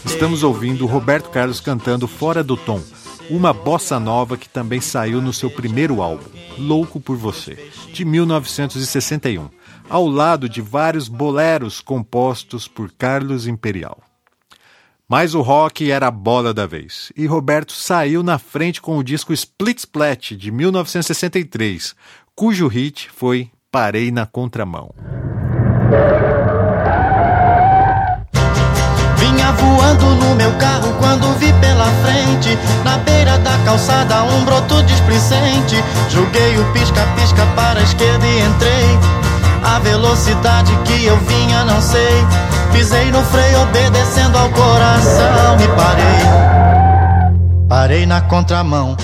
Estamos 0.05 0.43
ouvindo 0.43 0.87
Roberto 0.87 1.31
Carlos 1.31 1.61
cantando 1.61 2.07
Fora 2.09 2.43
do 2.43 2.57
Tom, 2.57 2.81
uma 3.31 3.53
bossa 3.53 3.99
nova 3.99 4.37
que 4.37 4.49
também 4.49 4.81
saiu 4.81 5.21
no 5.21 5.33
seu 5.33 5.51
primeiro 5.51 6.01
álbum, 6.01 6.25
Louco 6.59 7.01
por 7.01 7.17
Você, 7.17 7.71
de 7.93 8.05
1961, 8.05 9.49
ao 9.89 10.07
lado 10.07 10.49
de 10.49 10.61
vários 10.61 11.09
boleros 11.09 11.81
compostos 11.81 12.69
por 12.69 12.91
Carlos 12.93 13.47
Imperial. 13.47 13.99
Mas 15.09 15.35
o 15.35 15.41
rock 15.41 15.91
era 15.91 16.09
a 16.09 16.11
bola 16.11 16.53
da 16.53 16.67
vez, 16.67 17.13
e 17.17 17.27
Roberto 17.27 17.73
saiu 17.73 18.23
na 18.23 18.39
frente 18.39 18.81
com 18.81 18.99
o 18.99 19.05
disco 19.05 19.33
Split 19.33 19.79
Splat 19.79 20.33
de 20.33 20.51
1963, 20.51 21.95
cujo 22.35 22.67
hit 22.67 23.09
foi 23.11 23.51
Parei 23.71 24.11
na 24.11 24.27
Contramão. 24.27 24.95
Vinha 29.47 29.53
voando 29.53 30.07
no 30.17 30.35
meu 30.35 30.51
carro 30.55 30.93
quando 30.99 31.33
vi 31.39 31.53
pela 31.61 31.87
frente, 32.03 32.59
na 32.85 32.99
beira 32.99 33.39
da 33.39 33.57
calçada, 33.59 34.25
um 34.25 34.45
broto 34.45 34.83
displicente. 34.83 35.77
Joguei 36.11 36.59
o 36.59 36.73
pisca-pisca 36.73 37.47
para 37.55 37.79
a 37.79 37.83
esquerda 37.83 38.27
e 38.27 38.41
entrei. 38.41 38.99
A 39.63 39.79
velocidade 39.79 40.73
que 40.85 41.05
eu 41.05 41.17
vinha, 41.19 41.65
não 41.65 41.81
sei. 41.81 42.25
Pisei 42.73 43.11
no 43.13 43.23
freio, 43.23 43.63
obedecendo 43.63 44.37
ao 44.37 44.51
coração 44.51 45.57
e 45.61 45.69
parei. 45.77 47.69
Parei 47.69 48.07
na 48.07 48.21
contramão. 48.21 48.97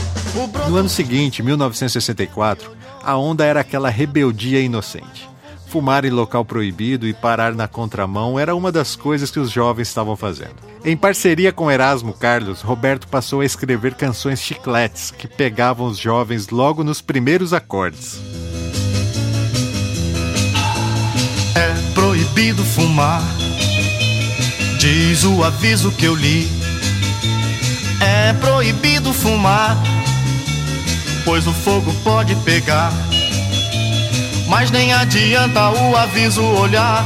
No 0.68 0.76
ano 0.76 0.88
seguinte, 0.88 1.40
1964, 1.42 2.72
a 3.04 3.16
onda 3.16 3.44
era 3.44 3.60
aquela 3.60 3.90
rebeldia 3.90 4.60
inocente. 4.60 5.31
Fumar 5.72 6.04
em 6.04 6.10
local 6.10 6.44
proibido 6.44 7.08
e 7.08 7.14
parar 7.14 7.54
na 7.54 7.66
contramão 7.66 8.38
era 8.38 8.54
uma 8.54 8.70
das 8.70 8.94
coisas 8.94 9.30
que 9.30 9.40
os 9.40 9.50
jovens 9.50 9.88
estavam 9.88 10.14
fazendo. 10.14 10.54
Em 10.84 10.94
parceria 10.94 11.50
com 11.50 11.70
Erasmo 11.70 12.12
Carlos, 12.12 12.60
Roberto 12.60 13.08
passou 13.08 13.40
a 13.40 13.44
escrever 13.44 13.94
canções 13.94 14.42
chicletes 14.42 15.10
que 15.10 15.26
pegavam 15.26 15.86
os 15.86 15.96
jovens 15.96 16.50
logo 16.50 16.84
nos 16.84 17.00
primeiros 17.00 17.54
acordes. 17.54 18.20
É 21.54 21.94
proibido 21.94 22.62
fumar 22.62 23.22
Diz 24.82 25.22
o 25.22 25.44
aviso 25.44 25.92
que 25.92 26.04
eu 26.04 26.14
li: 26.16 26.50
é 28.00 28.32
proibido 28.32 29.12
fumar, 29.12 29.80
pois 31.24 31.46
o 31.46 31.52
fogo 31.52 31.94
pode 32.02 32.34
pegar. 32.44 32.92
Mas 34.52 34.70
nem 34.70 34.92
adianta 34.92 35.70
o 35.70 35.96
aviso 35.96 36.42
olhar, 36.42 37.02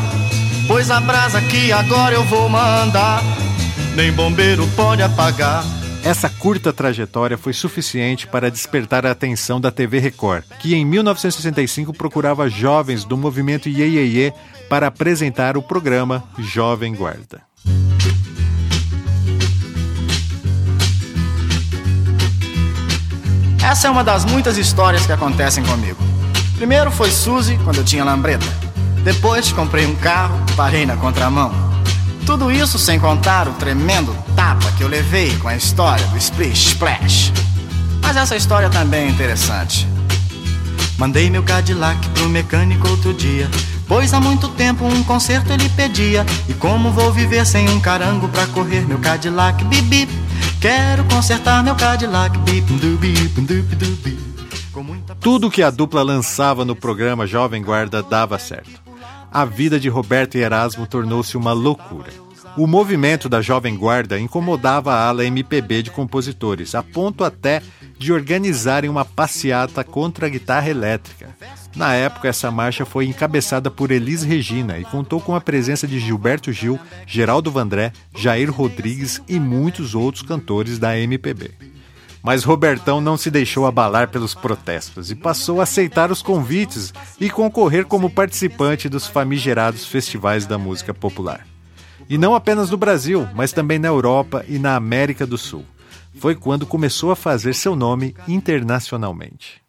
pois 0.66 0.90
a 0.90 1.00
brasa 1.00 1.40
que 1.40 1.70
agora 1.70 2.12
eu 2.12 2.24
vou 2.24 2.48
mandar, 2.48 3.22
nem 3.94 4.10
bombeiro 4.10 4.66
pode 4.74 5.00
apagar. 5.00 5.64
Essa 6.02 6.28
curta 6.28 6.72
trajetória 6.72 7.38
foi 7.38 7.52
suficiente 7.52 8.26
para 8.26 8.50
despertar 8.50 9.06
a 9.06 9.12
atenção 9.12 9.60
da 9.60 9.70
TV 9.70 10.00
Record, 10.00 10.42
que 10.58 10.74
em 10.74 10.84
1965 10.84 11.92
procurava 11.92 12.50
jovens 12.50 13.04
do 13.04 13.16
movimento 13.16 13.68
Iê, 13.68 14.32
para 14.68 14.88
apresentar 14.88 15.56
o 15.56 15.62
programa 15.62 16.24
Jovem 16.36 16.96
Guarda. 16.96 17.42
Essa 23.64 23.86
é 23.86 23.90
uma 23.90 24.02
das 24.02 24.24
muitas 24.24 24.58
histórias 24.58 25.06
que 25.06 25.12
acontecem 25.12 25.62
comigo. 25.62 26.05
Primeiro 26.56 26.90
foi 26.90 27.10
Suzy, 27.10 27.58
quando 27.64 27.78
eu 27.78 27.84
tinha 27.84 28.02
lambreta. 28.02 28.46
Depois 29.04 29.52
comprei 29.52 29.86
um 29.86 29.94
carro, 29.94 30.38
parei 30.56 30.86
na 30.86 30.96
contramão. 30.96 31.52
Tudo 32.24 32.50
isso 32.50 32.78
sem 32.78 32.98
contar 32.98 33.46
o 33.46 33.52
tremendo 33.52 34.16
tapa 34.34 34.72
que 34.72 34.82
eu 34.82 34.88
levei 34.88 35.36
com 35.36 35.48
a 35.48 35.56
história 35.56 36.04
do 36.06 36.16
Splish 36.16 36.68
Splash. 36.68 37.32
Mas 38.02 38.16
essa 38.16 38.34
história 38.34 38.70
também 38.70 39.06
é 39.06 39.10
interessante. 39.10 39.86
Mandei 40.98 41.28
meu 41.28 41.42
Cadillac 41.42 42.08
pro 42.10 42.28
mecânico 42.28 42.88
outro 42.88 43.12
dia. 43.12 43.48
Pois 43.86 44.12
há 44.14 44.18
muito 44.18 44.48
tempo 44.48 44.84
um 44.84 45.04
concerto 45.04 45.52
ele 45.52 45.68
pedia. 45.68 46.24
E 46.48 46.54
como 46.54 46.90
vou 46.90 47.12
viver 47.12 47.44
sem 47.46 47.68
um 47.68 47.78
carango 47.78 48.28
pra 48.28 48.46
correr 48.46 48.86
meu 48.88 48.98
Cadillac 48.98 49.62
bip 49.66 50.08
Quero 50.60 51.04
consertar 51.04 51.62
meu 51.62 51.76
Cadillac 51.76 52.36
bip 52.38 52.66
Tudo 55.20 55.50
que 55.50 55.62
a 55.62 55.70
dupla 55.70 56.02
lançava 56.02 56.64
no 56.64 56.74
programa 56.74 57.26
Jovem 57.26 57.62
Guarda 57.62 58.02
dava 58.02 58.38
certo. 58.38 58.80
A 59.30 59.44
vida 59.44 59.78
de 59.78 59.88
Roberto 59.88 60.36
e 60.36 60.40
Erasmo 60.42 60.86
tornou-se 60.86 61.36
uma 61.36 61.52
loucura. 61.52 62.10
O 62.56 62.66
movimento 62.66 63.28
da 63.28 63.42
Jovem 63.42 63.76
Guarda 63.76 64.18
incomodava 64.18 64.94
a 64.94 65.08
ala 65.08 65.26
MPB 65.26 65.82
de 65.82 65.90
compositores, 65.90 66.74
a 66.74 66.82
ponto 66.82 67.22
até 67.22 67.60
de 67.98 68.12
organizarem 68.12 68.88
uma 68.88 69.04
passeata 69.04 69.84
contra 69.84 70.26
a 70.26 70.30
guitarra 70.30 70.70
elétrica. 70.70 71.36
Na 71.74 71.92
época, 71.92 72.28
essa 72.28 72.50
marcha 72.50 72.86
foi 72.86 73.04
encabeçada 73.04 73.70
por 73.70 73.90
Elis 73.90 74.22
Regina 74.22 74.78
e 74.78 74.84
contou 74.84 75.20
com 75.20 75.34
a 75.34 75.40
presença 75.40 75.86
de 75.86 75.98
Gilberto 76.00 76.50
Gil, 76.50 76.80
Geraldo 77.06 77.50
Vandré, 77.50 77.92
Jair 78.16 78.50
Rodrigues 78.50 79.20
e 79.28 79.38
muitos 79.38 79.94
outros 79.94 80.22
cantores 80.22 80.78
da 80.78 80.98
MPB. 80.98 81.75
Mas 82.26 82.42
Robertão 82.42 83.00
não 83.00 83.16
se 83.16 83.30
deixou 83.30 83.66
abalar 83.66 84.08
pelos 84.08 84.34
protestos 84.34 85.12
e 85.12 85.14
passou 85.14 85.60
a 85.60 85.62
aceitar 85.62 86.10
os 86.10 86.22
convites 86.22 86.92
e 87.20 87.30
concorrer 87.30 87.86
como 87.86 88.10
participante 88.10 88.88
dos 88.88 89.06
famigerados 89.06 89.86
festivais 89.86 90.44
da 90.44 90.58
música 90.58 90.92
popular. 90.92 91.46
E 92.10 92.18
não 92.18 92.34
apenas 92.34 92.68
no 92.68 92.76
Brasil, 92.76 93.28
mas 93.32 93.52
também 93.52 93.78
na 93.78 93.86
Europa 93.86 94.44
e 94.48 94.58
na 94.58 94.74
América 94.74 95.24
do 95.24 95.38
Sul. 95.38 95.64
Foi 96.18 96.34
quando 96.34 96.66
começou 96.66 97.12
a 97.12 97.16
fazer 97.16 97.54
seu 97.54 97.76
nome 97.76 98.12
internacionalmente. 98.26 99.62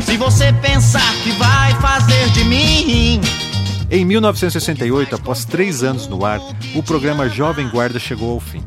Se 0.00 0.18
você 0.18 0.52
pensar 0.52 1.14
que 1.22 1.32
vai 1.32 1.72
fazer 1.80 2.28
de 2.32 2.44
mim. 2.44 3.49
Em 3.90 4.04
1968, 4.04 5.16
após 5.16 5.44
três 5.44 5.82
anos 5.82 6.06
no 6.06 6.24
ar, 6.24 6.40
o 6.76 6.82
programa 6.82 7.28
Jovem 7.28 7.68
Guarda 7.68 7.98
chegou 7.98 8.30
ao 8.32 8.38
fim. 8.38 8.62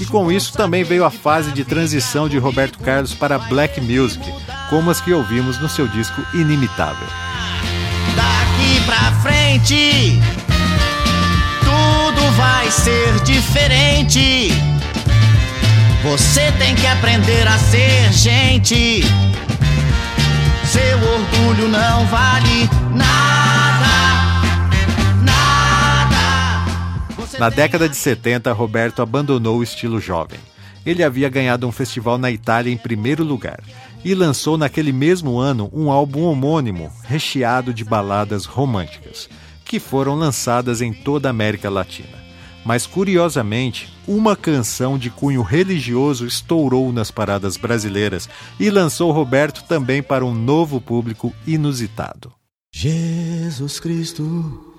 E 0.00 0.06
com 0.06 0.32
isso 0.32 0.54
também 0.54 0.82
veio 0.82 1.04
a 1.04 1.10
fase 1.10 1.52
de 1.52 1.62
transição 1.62 2.26
de 2.26 2.38
Roberto 2.38 2.78
Carlos 2.78 3.12
para 3.12 3.38
black 3.38 3.78
music, 3.82 4.24
como 4.70 4.90
as 4.90 4.98
que 4.98 5.12
ouvimos 5.12 5.58
no 5.58 5.68
seu 5.68 5.86
disco 5.86 6.22
Inimitável. 6.32 7.06
Daqui 8.16 8.80
pra 8.86 9.12
frente, 9.20 10.18
tudo 11.60 12.30
vai 12.36 12.70
ser 12.70 13.20
diferente. 13.24 14.52
Você 16.02 16.50
tem 16.52 16.74
que 16.74 16.86
aprender 16.86 17.46
a 17.46 17.58
ser 17.58 18.10
gente. 18.10 19.04
Seu 20.64 20.98
orgulho 20.98 21.68
não 21.68 22.06
vale 22.06 22.70
nada. 22.94 23.61
Na 27.42 27.48
década 27.48 27.88
de 27.88 27.96
70, 27.96 28.52
Roberto 28.52 29.02
abandonou 29.02 29.58
o 29.58 29.62
estilo 29.64 29.98
jovem. 29.98 30.38
Ele 30.86 31.02
havia 31.02 31.28
ganhado 31.28 31.66
um 31.66 31.72
festival 31.72 32.16
na 32.16 32.30
Itália 32.30 32.72
em 32.72 32.76
primeiro 32.76 33.24
lugar 33.24 33.58
e 34.04 34.14
lançou 34.14 34.56
naquele 34.56 34.92
mesmo 34.92 35.38
ano 35.40 35.68
um 35.72 35.90
álbum 35.90 36.22
homônimo, 36.22 36.92
recheado 37.02 37.74
de 37.74 37.82
baladas 37.82 38.44
românticas, 38.44 39.28
que 39.64 39.80
foram 39.80 40.14
lançadas 40.14 40.80
em 40.80 40.92
toda 40.92 41.28
a 41.28 41.30
América 41.30 41.68
Latina. 41.68 42.16
Mas 42.64 42.86
curiosamente, 42.86 43.92
uma 44.06 44.36
canção 44.36 44.96
de 44.96 45.10
cunho 45.10 45.42
religioso 45.42 46.24
estourou 46.24 46.92
nas 46.92 47.10
paradas 47.10 47.56
brasileiras 47.56 48.28
e 48.60 48.70
lançou 48.70 49.10
Roberto 49.10 49.64
também 49.64 50.00
para 50.00 50.24
um 50.24 50.32
novo 50.32 50.80
público 50.80 51.34
inusitado. 51.44 52.32
Jesus 52.72 53.80
Cristo, 53.80 54.71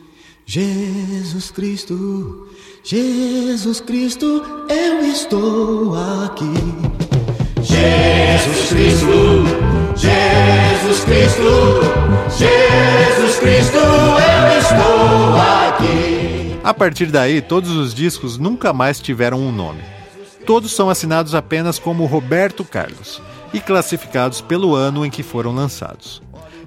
Jesus 0.45 1.51
Cristo, 1.51 2.49
Jesus 2.83 3.79
Cristo, 3.79 4.43
eu 4.69 5.05
estou 5.05 5.95
aqui. 6.23 6.53
Jesus 7.61 8.69
Cristo, 8.69 9.45
Jesus 9.95 11.03
Cristo, 11.05 11.43
Jesus 12.37 13.39
Cristo, 13.39 13.77
eu 13.77 14.59
estou 14.59 15.37
aqui. 15.39 16.59
A 16.61 16.73
partir 16.73 17.05
daí, 17.05 17.41
todos 17.41 17.71
os 17.71 17.93
discos 17.93 18.37
nunca 18.37 18.73
mais 18.73 18.99
tiveram 18.99 19.39
um 19.39 19.51
nome. 19.51 19.81
Todos 20.45 20.73
são 20.73 20.89
assinados 20.89 21.33
apenas 21.33 21.79
como 21.79 22.05
Roberto 22.05 22.65
Carlos 22.65 23.21
e 23.53 23.61
classificados 23.61 24.41
pelo 24.41 24.75
ano 24.75 25.05
em 25.05 25.09
que 25.09 25.23
foram 25.23 25.55
lançados. 25.55 26.21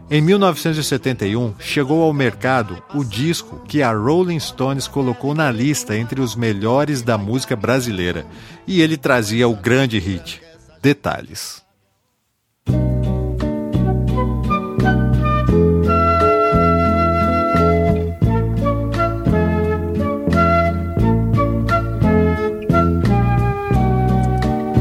Em 0.09 0.21
1971, 0.21 1.55
chegou 1.59 2.05
ao 2.05 2.13
mercado 2.13 2.81
o 2.95 3.03
disco 3.03 3.61
que 3.67 3.83
a 3.83 3.91
Rolling 3.93 4.39
Stones 4.39 4.87
colocou 4.87 5.35
na 5.35 5.51
lista 5.51 5.97
entre 5.97 6.21
os 6.21 6.37
melhores 6.37 7.03
da 7.03 7.19
música 7.19 7.57
brasileira, 7.57 8.25
e 8.69 8.81
ele 8.81 8.97
trazia 8.97 9.49
o 9.49 9.57
grande 9.57 9.99
hit 9.99 10.41
Detalhes. 10.81 11.61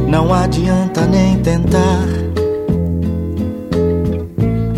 Não 0.08 0.32
adianta 0.32 1.08
nem 1.08 1.42
tentar 1.42 2.15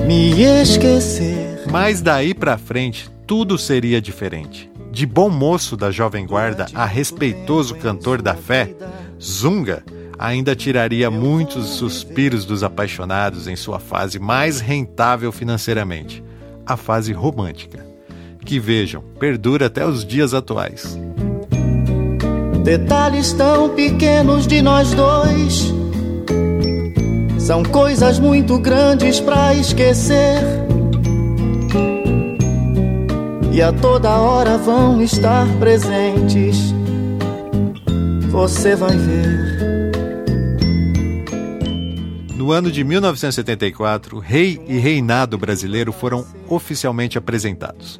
me 0.07 0.41
esquecer. 0.41 1.63
Mas 1.69 2.01
daí 2.01 2.33
pra 2.33 2.57
frente, 2.57 3.09
tudo 3.27 3.57
seria 3.57 4.01
diferente. 4.01 4.71
De 4.89 5.05
bom 5.05 5.29
moço 5.29 5.75
da 5.75 5.91
Jovem 5.91 6.25
Guarda 6.25 6.65
a 6.73 6.85
respeitoso 6.85 7.75
cantor 7.75 8.21
da 8.21 8.33
fé, 8.33 8.73
Zunga 9.21 9.83
ainda 10.17 10.55
tiraria 10.55 11.11
muitos 11.11 11.67
suspiros 11.71 12.45
dos 12.45 12.63
apaixonados 12.63 13.47
em 13.47 13.55
sua 13.55 13.79
fase 13.79 14.17
mais 14.17 14.59
rentável 14.61 15.31
financeiramente, 15.31 16.23
a 16.65 16.77
fase 16.77 17.11
romântica. 17.11 17.85
Que 18.45 18.59
vejam, 18.59 19.03
perdura 19.19 19.65
até 19.65 19.85
os 19.85 20.05
dias 20.05 20.33
atuais. 20.33 20.97
Detalhes 22.63 23.33
tão 23.33 23.69
pequenos 23.75 24.47
de 24.47 24.61
nós 24.61 24.93
dois 24.93 25.86
são 27.47 27.63
coisas 27.63 28.19
muito 28.19 28.59
grandes 28.59 29.21
pra 29.21 29.55
esquecer. 29.55 30.43
E 33.53 33.61
a 33.61 33.71
toda 33.71 34.17
hora 34.17 34.57
vão 34.57 35.01
estar 35.01 35.47
presentes. 35.57 36.57
Você 38.29 38.75
vai 38.75 38.97
ver. 38.97 39.93
No 42.35 42.51
ano 42.51 42.69
de 42.69 42.83
1974, 42.83 44.19
Rei 44.19 44.59
e 44.67 44.77
Reinado 44.77 45.37
Brasileiro 45.37 45.93
foram 45.93 46.27
oficialmente 46.49 47.17
apresentados, 47.17 47.97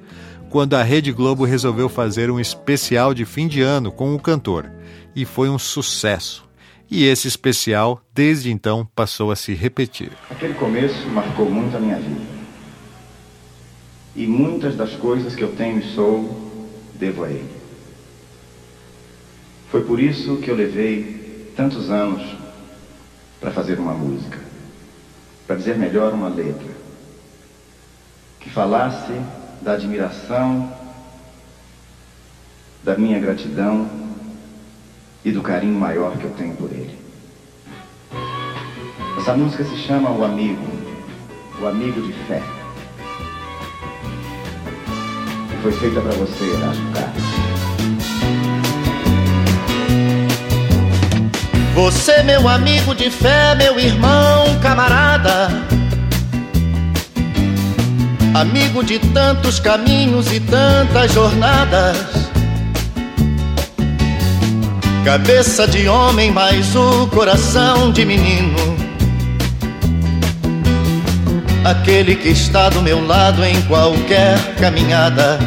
quando 0.49 0.73
a 0.73 0.83
Rede 0.83 1.13
Globo 1.13 1.45
resolveu 1.45 1.87
fazer 1.87 2.29
um 2.29 2.37
especial 2.37 3.13
de 3.13 3.23
fim 3.23 3.47
de 3.47 3.61
ano 3.61 3.93
com 3.93 4.13
o 4.13 4.19
cantor, 4.19 4.69
e 5.15 5.23
foi 5.23 5.47
um 5.47 5.57
sucesso. 5.57 6.46
E 6.89 7.03
esse 7.03 7.27
especial, 7.27 8.01
desde 8.13 8.49
então, 8.49 8.87
passou 8.95 9.29
a 9.29 9.35
se 9.35 9.53
repetir. 9.53 10.11
Aquele 10.29 10.53
começo 10.53 11.05
marcou 11.09 11.49
muito 11.49 11.75
a 11.75 11.79
minha 11.79 11.97
vida. 11.97 12.37
E 14.15 14.25
muitas 14.25 14.75
das 14.75 14.93
coisas 14.93 15.35
que 15.35 15.43
eu 15.43 15.53
tenho 15.55 15.79
e 15.79 15.93
sou, 15.93 16.71
devo 16.95 17.25
a 17.25 17.29
ele. 17.29 17.57
Foi 19.69 19.83
por 19.83 19.99
isso 19.99 20.37
que 20.37 20.49
eu 20.49 20.55
levei 20.55 21.51
tantos 21.57 21.89
anos 21.89 22.23
para 23.41 23.51
fazer 23.51 23.79
uma 23.79 23.93
música, 23.93 24.39
para 25.45 25.57
dizer 25.57 25.77
melhor 25.77 26.13
uma 26.13 26.29
letra, 26.29 26.71
que 28.39 28.49
falasse 28.49 29.11
da 29.61 29.73
admiração, 29.73 30.73
da 32.81 32.97
minha 32.97 33.19
gratidão 33.19 34.06
e 35.27 35.31
do 35.31 35.41
carinho 35.41 35.77
maior 35.77 36.15
que 36.17 36.23
eu 36.23 36.29
tenho 36.37 36.55
por 36.55 36.71
ele. 36.71 36.97
Essa 39.17 39.33
música 39.33 39.65
se 39.65 39.75
chama 39.75 40.09
O 40.09 40.23
Amigo, 40.23 40.65
o 41.59 41.67
Amigo 41.67 42.01
de 42.01 42.13
Fé. 42.13 42.41
E 45.51 45.61
foi 45.61 45.73
feita 45.73 45.99
para 45.99 46.13
você, 46.13 46.45
Erasmo 46.45 46.93
Carlos. 46.93 47.23
Você, 51.75 52.23
meu 52.23 52.47
amigo 52.47 52.95
de 52.95 53.11
fé, 53.11 53.53
meu 53.53 53.77
irmão, 53.77 54.57
camarada. 54.61 55.49
Amigo 58.33 58.81
de 58.81 58.97
tantos 58.97 59.59
caminhos 59.59 60.31
e 60.31 60.39
tantas 60.39 61.11
jornadas. 61.11 62.26
Cabeça 65.07 65.65
de 65.65 65.87
homem, 65.87 66.31
mas 66.31 66.75
o 66.75 67.07
coração 67.07 67.93
de 67.93 68.03
menino. 68.03 68.57
Aquele 71.63 72.13
que 72.13 72.27
está 72.27 72.67
do 72.67 72.81
meu 72.81 73.07
lado 73.07 73.41
em 73.45 73.61
qualquer 73.67 74.37
caminhada. 74.57 75.39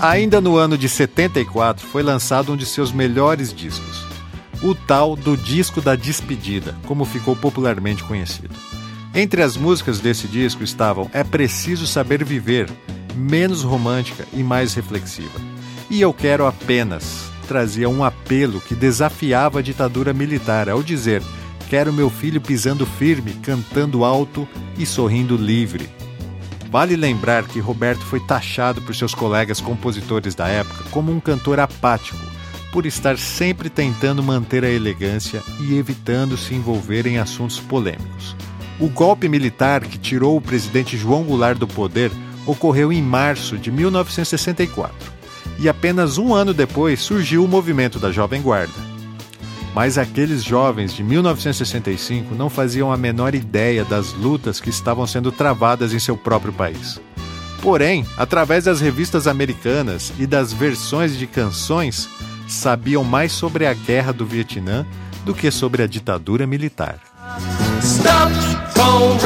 Ainda 0.00 0.40
no 0.40 0.56
ano 0.56 0.78
de 0.78 0.88
74 0.88 1.86
foi 1.86 2.02
lançado 2.02 2.50
um 2.50 2.56
de 2.56 2.64
seus 2.64 2.90
melhores 2.92 3.52
discos, 3.52 4.06
o 4.62 4.74
tal 4.74 5.14
do 5.14 5.36
Disco 5.36 5.82
da 5.82 5.94
Despedida, 5.94 6.74
como 6.86 7.04
ficou 7.04 7.36
popularmente 7.36 8.02
conhecido. 8.04 8.54
Entre 9.14 9.42
as 9.42 9.54
músicas 9.54 10.00
desse 10.00 10.26
disco 10.26 10.64
estavam 10.64 11.10
É 11.12 11.22
Preciso 11.22 11.86
Saber 11.86 12.24
Viver, 12.24 12.70
menos 13.14 13.62
romântica 13.62 14.24
e 14.32 14.42
mais 14.42 14.72
reflexiva. 14.72 15.57
E 15.90 16.02
Eu 16.02 16.12
Quero 16.12 16.46
Apenas 16.46 17.32
trazia 17.48 17.88
um 17.88 18.04
apelo 18.04 18.60
que 18.60 18.74
desafiava 18.74 19.60
a 19.60 19.62
ditadura 19.62 20.12
militar 20.12 20.68
ao 20.68 20.82
dizer: 20.82 21.22
Quero 21.70 21.94
meu 21.94 22.10
filho 22.10 22.42
pisando 22.42 22.84
firme, 22.84 23.32
cantando 23.42 24.04
alto 24.04 24.46
e 24.76 24.84
sorrindo 24.84 25.34
livre. 25.34 25.88
Vale 26.70 26.94
lembrar 26.94 27.44
que 27.44 27.58
Roberto 27.58 28.04
foi 28.04 28.20
taxado 28.20 28.82
por 28.82 28.94
seus 28.94 29.14
colegas 29.14 29.62
compositores 29.62 30.34
da 30.34 30.46
época 30.46 30.84
como 30.90 31.10
um 31.10 31.18
cantor 31.18 31.58
apático, 31.58 32.18
por 32.70 32.84
estar 32.84 33.16
sempre 33.16 33.70
tentando 33.70 34.22
manter 34.22 34.64
a 34.64 34.70
elegância 34.70 35.42
e 35.58 35.78
evitando 35.78 36.36
se 36.36 36.54
envolver 36.54 37.06
em 37.06 37.16
assuntos 37.16 37.58
polêmicos. 37.58 38.36
O 38.78 38.90
golpe 38.90 39.26
militar 39.26 39.80
que 39.80 39.96
tirou 39.96 40.36
o 40.36 40.40
presidente 40.40 40.98
João 40.98 41.24
Goulart 41.24 41.58
do 41.58 41.66
poder 41.66 42.12
ocorreu 42.46 42.92
em 42.92 43.02
março 43.02 43.56
de 43.56 43.70
1964. 43.70 45.17
E 45.58 45.68
apenas 45.68 46.18
um 46.18 46.34
ano 46.34 46.54
depois 46.54 47.00
surgiu 47.00 47.44
o 47.44 47.48
movimento 47.48 47.98
da 47.98 48.10
Jovem 48.10 48.40
Guarda. 48.40 48.88
Mas 49.74 49.98
aqueles 49.98 50.42
jovens 50.42 50.92
de 50.92 51.02
1965 51.02 52.34
não 52.34 52.50
faziam 52.50 52.92
a 52.92 52.96
menor 52.96 53.34
ideia 53.34 53.84
das 53.84 54.12
lutas 54.12 54.60
que 54.60 54.70
estavam 54.70 55.06
sendo 55.06 55.30
travadas 55.30 55.92
em 55.92 55.98
seu 55.98 56.16
próprio 56.16 56.52
país. 56.52 57.00
Porém, 57.60 58.06
através 58.16 58.64
das 58.64 58.80
revistas 58.80 59.26
americanas 59.26 60.12
e 60.18 60.26
das 60.26 60.52
versões 60.52 61.16
de 61.16 61.26
canções, 61.26 62.08
sabiam 62.48 63.04
mais 63.04 63.32
sobre 63.32 63.66
a 63.66 63.74
guerra 63.74 64.12
do 64.12 64.24
Vietnã 64.24 64.86
do 65.24 65.34
que 65.34 65.50
sobre 65.50 65.82
a 65.82 65.86
ditadura 65.86 66.46
militar. 66.46 66.98
Stop 67.82 68.32
com 68.74 69.18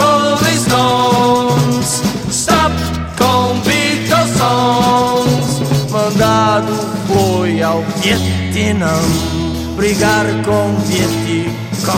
Mandado 5.92 6.72
foi 7.06 7.62
ao 7.62 7.82
Vietnã 8.00 8.94
brigar 9.76 10.24
com 10.42 10.74
Vietcong. 10.86 11.92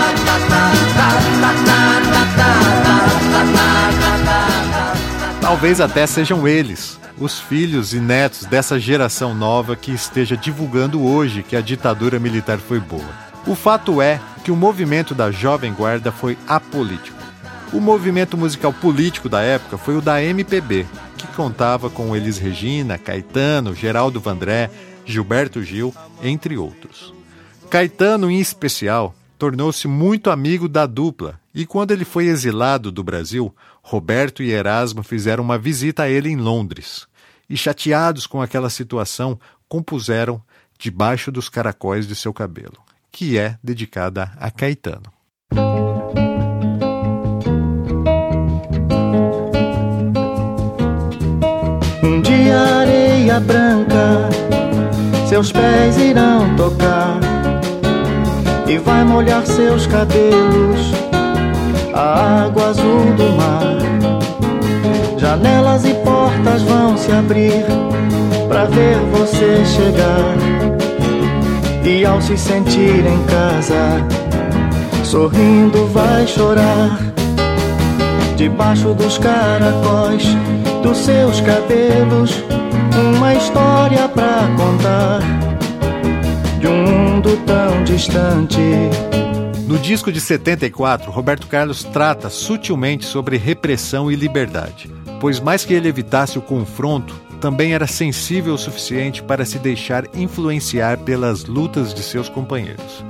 Talvez 5.45 5.79
até 5.79 6.08
sejam 6.08 6.47
eles, 6.47 6.99
os 7.19 7.39
filhos 7.39 7.93
e 7.93 7.99
netos 7.99 8.45
dessa 8.45 8.79
geração 8.79 9.36
nova 9.36 9.75
que 9.75 9.91
esteja 9.91 10.36
divulgando 10.36 11.05
hoje 11.05 11.43
que 11.43 11.55
a 11.55 11.62
ditadura 11.62 12.19
militar 12.19 12.58
foi 12.58 12.79
boa. 12.79 13.05
O 13.45 13.53
fato 13.53 14.01
é 14.01 14.19
que 14.43 14.49
o 14.51 14.55
movimento 14.55 15.13
da 15.13 15.29
Jovem 15.29 15.71
Guarda 15.71 16.12
foi 16.12 16.36
apolítico. 16.47 17.19
O 17.71 17.79
movimento 17.79 18.36
musical 18.36 18.73
político 18.73 19.29
da 19.29 19.43
época 19.43 19.77
foi 19.77 19.95
o 19.95 20.01
da 20.01 20.19
MPB, 20.19 20.88
que 21.15 21.27
contava 21.27 21.91
com 21.91 22.15
Elis 22.15 22.39
Regina, 22.39 22.97
Caetano, 22.97 23.75
Geraldo 23.75 24.19
Vandré, 24.19 24.71
Gilberto 25.05 25.62
Gil, 25.62 25.93
entre 26.23 26.58
outros. 26.58 27.13
Caetano, 27.69 28.31
em 28.31 28.39
especial, 28.39 29.13
tornou-se 29.38 29.88
muito 29.88 30.31
amigo 30.31 30.67
da 30.67 30.88
dupla 30.88 31.39
e, 31.53 31.67
quando 31.67 31.91
ele 31.91 32.03
foi 32.03 32.25
exilado 32.25 32.91
do 32.91 33.03
Brasil, 33.03 33.53
Roberto 33.87 34.41
e 34.41 34.49
Erasmo 34.49 35.03
fizeram 35.03 35.43
uma 35.43 35.59
visita 35.59 36.03
a 36.03 36.09
ele 36.09 36.27
em 36.27 36.35
Londres. 36.35 37.05
E, 37.47 37.55
chateados 37.55 38.25
com 38.25 38.41
aquela 38.41 38.67
situação, 38.67 39.39
compuseram 39.69 40.41
Debaixo 40.79 41.31
dos 41.31 41.49
Caracóis 41.49 42.07
de 42.07 42.15
Seu 42.15 42.33
Cabelo, 42.33 42.79
que 43.11 43.37
é 43.37 43.59
dedicada 43.63 44.31
a 44.37 44.49
Caetano. 44.49 45.13
Um 52.03 52.21
dia 52.23 52.59
areia 52.59 53.39
branca, 53.39 54.29
seus 55.29 55.51
pés 55.51 55.95
irão 55.97 56.55
tocar 56.55 57.19
e 58.67 58.79
vai 58.79 59.03
molhar 59.05 59.45
seus 59.45 59.85
cabelos, 59.85 61.04
a 61.95 62.43
água 62.43 62.67
azul 62.67 63.05
do 63.15 63.31
mar. 63.38 63.77
Janelas 65.17 65.86
e 65.86 65.93
portas 65.93 66.62
vão 66.63 66.97
se 66.97 67.12
abrir 67.12 67.65
para 68.49 68.65
ver 68.65 68.97
você 69.13 69.63
chegar. 69.65 70.36
E 71.86 72.05
ao 72.05 72.21
se 72.21 72.38
sentir 72.38 73.05
em 73.05 73.23
casa, 73.23 74.05
sorrindo 75.03 75.88
vai 75.88 76.27
chorar. 76.27 76.99
Debaixo 78.36 78.93
dos 78.93 79.17
caracóis 79.17 80.25
dos 80.84 80.97
seus 80.97 81.39
cabelos, 81.39 82.43
uma 82.93 83.34
história 83.34 84.10
pra 84.10 84.49
contar 84.58 85.21
de 86.60 86.67
um 86.67 86.84
mundo 86.84 87.39
tão 87.45 87.84
distante. 87.86 89.14
No 89.67 89.80
disco 89.80 90.12
de 90.12 90.21
74, 90.21 91.10
Roberto 91.10 91.47
Carlos 91.47 91.84
trata 91.84 92.30
sutilmente 92.30 93.04
sobre 93.04 93.36
repressão 93.36 94.12
e 94.12 94.15
liberdade, 94.15 94.91
pois 95.19 95.39
mais 95.39 95.65
que 95.65 95.73
ele 95.73 95.89
evitasse 95.89 96.38
o 96.38 96.41
confronto, 96.41 97.19
também 97.41 97.73
era 97.73 97.88
sensível 97.88 98.54
o 98.54 98.60
suficiente 98.60 99.23
para 99.23 99.43
se 99.43 99.58
deixar 99.58 100.06
influenciar 100.15 100.99
pelas 100.99 101.45
lutas 101.45 101.95
de 101.95 102.04
seus 102.04 102.30
companheiros. 102.30 103.04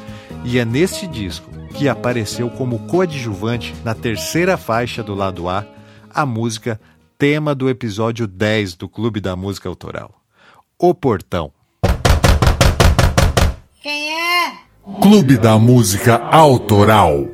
E 0.46 0.58
é 0.58 0.63
neste 0.63 1.06
disco 1.06 1.50
que 1.74 1.89
apareceu 1.89 2.50
como 2.50 2.80
coadjuvante 2.88 3.76
na 3.84 3.94
terceira 3.94 4.56
faixa 4.56 5.04
do 5.04 5.13
lado 5.13 5.50
A, 5.50 5.65
a 6.10 6.26
música 6.26 6.80
tema 7.18 7.54
do 7.54 7.70
episódio 7.70 8.26
10 8.26 8.76
do 8.76 8.88
Clube 8.88 9.20
da 9.20 9.36
Música 9.36 9.68
Autoral. 9.68 10.10
O 10.80 10.94
Portão. 10.94 11.52
Quem 13.82 14.10
é? 14.10 14.14
Clube 14.86 15.36
da 15.36 15.58
Música 15.58 16.17
Autoral. 16.17 17.28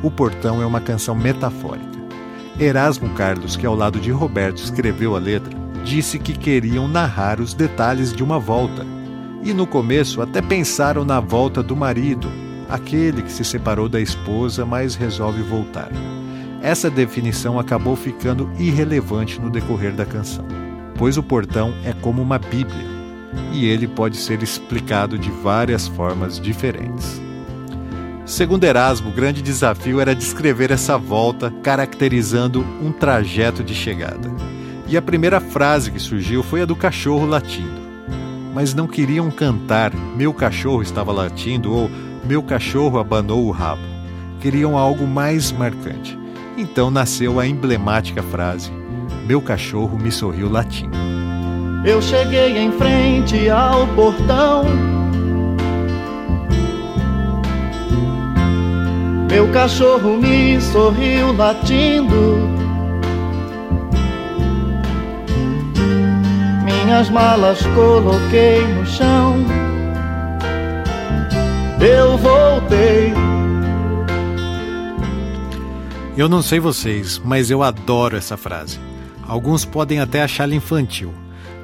O 0.00 0.08
Portão 0.12 0.62
é 0.62 0.66
uma 0.66 0.80
canção 0.80 1.16
metafórica. 1.16 1.84
Erasmo 2.56 3.10
Carlos, 3.14 3.56
que 3.56 3.66
ao 3.66 3.74
lado 3.74 3.98
de 3.98 4.12
Roberto 4.12 4.58
escreveu 4.58 5.16
a 5.16 5.18
letra, 5.18 5.52
disse 5.84 6.20
que 6.20 6.38
queriam 6.38 6.86
narrar 6.86 7.40
os 7.40 7.52
detalhes 7.52 8.12
de 8.12 8.22
uma 8.22 8.38
volta. 8.38 8.86
E 9.44 9.52
no 9.52 9.66
começo 9.66 10.22
até 10.22 10.40
pensaram 10.40 11.04
na 11.04 11.20
volta 11.20 11.62
do 11.62 11.76
marido, 11.76 12.32
aquele 12.68 13.20
que 13.20 13.30
se 13.30 13.44
separou 13.44 13.88
da 13.88 14.00
esposa, 14.00 14.64
mas 14.64 14.94
resolve 14.94 15.42
voltar. 15.42 15.90
Essa 16.62 16.90
definição 16.90 17.58
acabou 17.58 17.94
ficando 17.94 18.50
irrelevante 18.58 19.38
no 19.38 19.50
decorrer 19.50 19.92
da 19.92 20.06
canção, 20.06 20.46
pois 20.96 21.18
o 21.18 21.22
portão 21.22 21.74
é 21.84 21.92
como 21.92 22.22
uma 22.22 22.38
Bíblia 22.38 22.94
e 23.52 23.66
ele 23.66 23.86
pode 23.86 24.16
ser 24.16 24.42
explicado 24.42 25.18
de 25.18 25.30
várias 25.30 25.86
formas 25.86 26.40
diferentes. 26.40 27.20
Segundo 28.24 28.64
Erasmo, 28.64 29.10
o 29.10 29.12
grande 29.12 29.42
desafio 29.42 30.00
era 30.00 30.14
descrever 30.14 30.70
essa 30.70 30.96
volta, 30.96 31.52
caracterizando 31.62 32.64
um 32.82 32.90
trajeto 32.90 33.62
de 33.62 33.74
chegada. 33.74 34.30
E 34.88 34.96
a 34.96 35.02
primeira 35.02 35.40
frase 35.40 35.90
que 35.90 35.98
surgiu 35.98 36.42
foi 36.42 36.62
a 36.62 36.64
do 36.64 36.74
cachorro 36.74 37.26
latindo. 37.26 37.83
Mas 38.54 38.72
não 38.72 38.86
queriam 38.86 39.30
cantar 39.30 39.92
Meu 40.16 40.32
cachorro 40.32 40.80
estava 40.80 41.12
latindo 41.12 41.74
ou 41.74 41.90
Meu 42.24 42.42
cachorro 42.42 42.98
abanou 42.98 43.44
o 43.46 43.50
rabo. 43.50 43.82
Queriam 44.40 44.78
algo 44.78 45.06
mais 45.06 45.50
marcante. 45.50 46.18
Então 46.56 46.90
nasceu 46.90 47.40
a 47.40 47.46
emblemática 47.46 48.22
frase: 48.22 48.70
Meu 49.26 49.40
cachorro 49.40 49.98
me 49.98 50.12
sorriu 50.12 50.50
latindo. 50.50 50.96
Eu 51.84 52.00
cheguei 52.00 52.58
em 52.58 52.70
frente 52.72 53.48
ao 53.48 53.86
portão. 53.88 54.64
Meu 59.30 59.50
cachorro 59.50 60.16
me 60.16 60.60
sorriu 60.60 61.32
latindo. 61.32 62.63
Minhas 66.84 67.08
malas 67.08 67.60
coloquei 67.74 68.60
no 68.66 68.84
chão. 68.84 69.36
Eu 71.80 72.18
voltei. 72.18 73.10
Eu 76.14 76.28
não 76.28 76.42
sei 76.42 76.60
vocês, 76.60 77.18
mas 77.24 77.50
eu 77.50 77.62
adoro 77.62 78.18
essa 78.18 78.36
frase. 78.36 78.78
Alguns 79.26 79.64
podem 79.64 79.98
até 79.98 80.22
achá-la 80.22 80.54
infantil, 80.54 81.12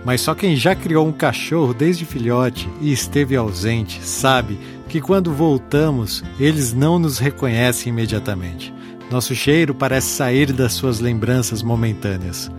mas 0.06 0.22
só 0.22 0.34
quem 0.34 0.56
já 0.56 0.74
criou 0.74 1.06
um 1.06 1.12
cachorro 1.12 1.74
desde 1.74 2.06
filhote 2.06 2.66
e 2.80 2.90
esteve 2.90 3.36
ausente 3.36 4.02
sabe 4.02 4.58
que 4.88 5.02
quando 5.02 5.34
voltamos, 5.34 6.24
eles 6.38 6.72
não 6.72 6.98
nos 6.98 7.18
reconhecem 7.18 7.92
imediatamente. 7.92 8.72
Nosso 9.10 9.34
cheiro 9.34 9.74
parece 9.74 10.08
sair 10.08 10.52
das 10.52 10.72
suas 10.72 10.98
lembranças 10.98 11.62
momentâneas, 11.62 12.50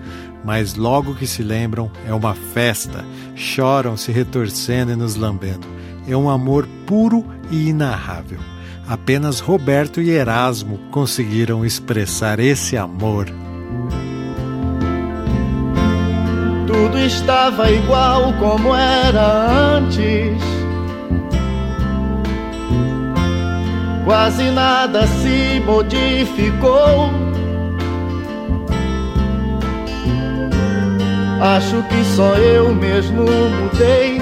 mas 0.44 0.76
logo 0.76 1.16
que 1.16 1.28
se 1.28 1.44
lembram, 1.44 1.92
é 2.08 2.14
uma 2.14 2.34
festa. 2.34 3.06
Choram 3.36 3.96
se 3.96 4.12
retorcendo 4.12 4.92
e 4.92 4.96
nos 4.96 5.16
lambendo. 5.16 5.68
É 6.08 6.16
um 6.16 6.30
amor 6.30 6.68
puro 6.86 7.26
e 7.50 7.70
inarrável. 7.70 8.40
Apenas 8.88 9.40
Roberto 9.40 10.02
e 10.02 10.10
Erasmo 10.10 10.80
conseguiram 10.92 11.66
expressar 11.66 12.40
esse 12.40 12.76
amor. 12.76 13.28
tudo 16.72 16.98
estava 17.00 17.70
igual 17.70 18.34
como 18.40 18.74
era 18.74 19.78
antes. 19.78 20.42
Quase 24.04 24.50
nada 24.52 25.06
se 25.08 25.62
modificou. 25.66 27.31
Acho 31.42 31.82
que 31.90 32.06
só 32.16 32.36
eu 32.36 32.72
mesmo 32.76 33.24
mudei 33.24 34.20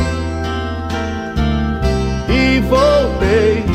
e 2.30 2.62
voltei. 2.62 3.66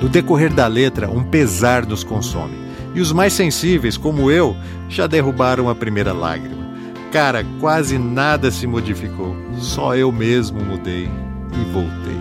No 0.00 0.08
decorrer 0.08 0.54
da 0.54 0.68
letra, 0.68 1.10
um 1.10 1.24
pesar 1.24 1.84
nos 1.84 2.04
consome. 2.04 2.56
E 2.94 3.00
os 3.00 3.10
mais 3.10 3.32
sensíveis, 3.32 3.96
como 3.96 4.30
eu, 4.30 4.56
já 4.88 5.08
derrubaram 5.08 5.68
a 5.68 5.74
primeira 5.74 6.12
lágrima. 6.12 6.64
Cara, 7.10 7.44
quase 7.58 7.98
nada 7.98 8.52
se 8.52 8.68
modificou. 8.68 9.34
Só 9.58 9.96
eu 9.96 10.12
mesmo 10.12 10.60
mudei 10.60 11.10
e 11.52 11.72
voltei. 11.72 12.20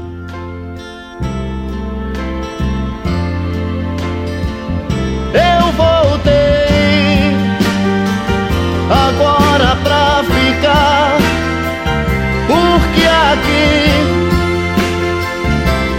Eu 5.32 5.72
voltei 5.74 6.49
agora 8.90 9.76
pra 9.84 10.24
ficar, 10.24 11.18
porque 12.48 13.06
aqui, 13.32 13.92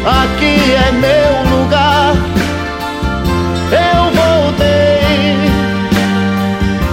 aqui 0.05 0.75
é 0.75 0.93
meu 0.93 1.59
lugar. 1.59 2.15
Eu 3.73 4.03
voltei 4.21 5.37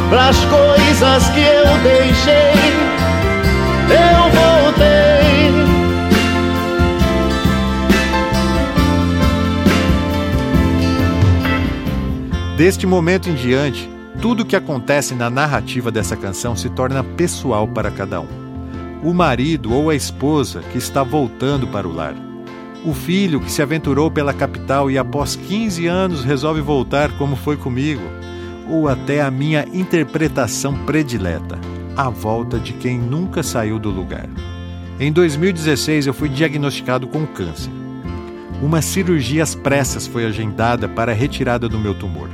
pras 0.10 0.38
coisas 0.46 1.30
que 1.30 1.42
eu 1.42 1.78
deixei. 1.84 2.58
Eu 3.90 4.30
voltei. 4.32 5.08
Deste 12.56 12.86
momento 12.88 13.30
em 13.30 13.36
diante, 13.36 13.90
tudo 14.22 14.42
o 14.42 14.46
que 14.46 14.56
acontece 14.56 15.14
na 15.14 15.30
narrativa 15.30 15.92
dessa 15.92 16.16
canção 16.16 16.56
se 16.56 16.70
torna 16.70 17.04
pessoal 17.04 17.68
para 17.68 17.92
cada 17.92 18.20
um. 18.20 18.28
O 19.04 19.14
marido 19.14 19.72
ou 19.72 19.90
a 19.90 19.96
esposa 19.96 20.62
que 20.72 20.78
está 20.78 21.04
voltando 21.04 21.68
para 21.68 21.88
o 21.88 21.94
lar. 21.94 22.16
O 22.84 22.94
filho 22.94 23.40
que 23.40 23.52
se 23.52 23.62
aventurou 23.62 24.10
pela 24.10 24.34
capital 24.34 24.90
e 24.90 24.98
após 24.98 25.36
15 25.36 25.86
anos 25.86 26.24
resolve 26.24 26.62
voltar, 26.62 27.12
como 27.18 27.36
foi 27.36 27.58
comigo. 27.58 28.02
Ou 28.68 28.88
até 28.88 29.22
a 29.22 29.30
minha 29.30 29.66
interpretação 29.72 30.74
predileta, 30.86 31.60
a 31.96 32.10
volta 32.10 32.60
de 32.60 32.74
quem 32.74 32.98
nunca 32.98 33.44
saiu 33.44 33.78
do 33.78 33.90
lugar. 33.90 34.28
Em 35.00 35.12
2016 35.12 36.08
eu 36.08 36.14
fui 36.14 36.28
diagnosticado 36.28 37.08
com 37.08 37.26
câncer. 37.28 37.72
Uma 38.64 38.82
cirurgia 38.82 39.44
às 39.44 39.54
pressas 39.54 40.08
foi 40.08 40.26
agendada 40.26 40.90
para 40.90 41.12
a 41.12 41.16
retirada 41.16 41.70
do 41.70 41.78
meu 41.78 41.94
tumor. 41.94 42.30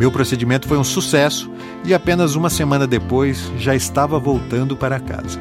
Meu 0.00 0.10
procedimento 0.10 0.66
foi 0.66 0.78
um 0.78 0.82
sucesso 0.82 1.50
e 1.84 1.92
apenas 1.92 2.34
uma 2.34 2.48
semana 2.48 2.86
depois 2.86 3.52
já 3.58 3.74
estava 3.74 4.18
voltando 4.18 4.74
para 4.74 4.98
casa. 4.98 5.38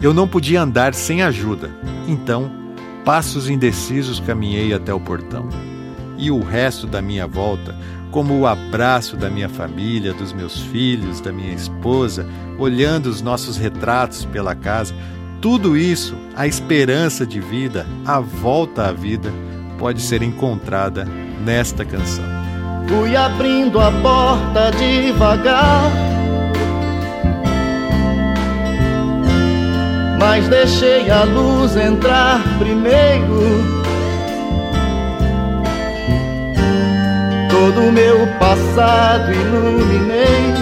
Eu 0.00 0.14
não 0.14 0.26
podia 0.26 0.62
andar 0.62 0.94
sem 0.94 1.20
ajuda, 1.20 1.70
então, 2.08 2.50
passos 3.04 3.46
indecisos 3.46 4.20
caminhei 4.20 4.72
até 4.72 4.94
o 4.94 4.98
portão. 4.98 5.50
E 6.16 6.30
o 6.30 6.40
resto 6.40 6.86
da 6.86 7.02
minha 7.02 7.26
volta, 7.26 7.76
como 8.10 8.38
o 8.38 8.46
abraço 8.46 9.18
da 9.18 9.28
minha 9.28 9.50
família, 9.50 10.14
dos 10.14 10.32
meus 10.32 10.58
filhos, 10.60 11.20
da 11.20 11.30
minha 11.30 11.52
esposa, 11.52 12.26
olhando 12.58 13.10
os 13.10 13.20
nossos 13.20 13.58
retratos 13.58 14.24
pela 14.24 14.54
casa, 14.54 14.94
tudo 15.42 15.76
isso, 15.76 16.16
a 16.34 16.46
esperança 16.46 17.26
de 17.26 17.38
vida, 17.38 17.86
a 18.06 18.18
volta 18.18 18.88
à 18.88 18.92
vida, 18.92 19.30
pode 19.78 20.00
ser 20.00 20.22
encontrada 20.22 21.04
nesta 21.44 21.84
canção. 21.84 22.43
Fui 22.88 23.16
abrindo 23.16 23.80
a 23.80 23.90
porta 23.90 24.70
devagar. 24.72 25.90
Mas 30.18 30.48
deixei 30.48 31.10
a 31.10 31.24
luz 31.24 31.76
entrar 31.76 32.40
primeiro. 32.58 33.84
Todo 37.50 37.88
o 37.88 37.92
meu 37.92 38.26
passado 38.38 39.32
iluminei. 39.32 40.54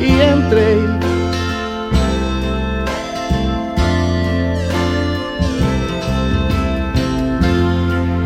E 0.00 0.22
entrei. 0.32 0.91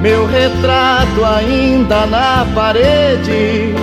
Meu 0.01 0.27
retrato 0.27 1.25
ainda 1.25 2.07
na 2.07 2.47
parede, 2.55 3.75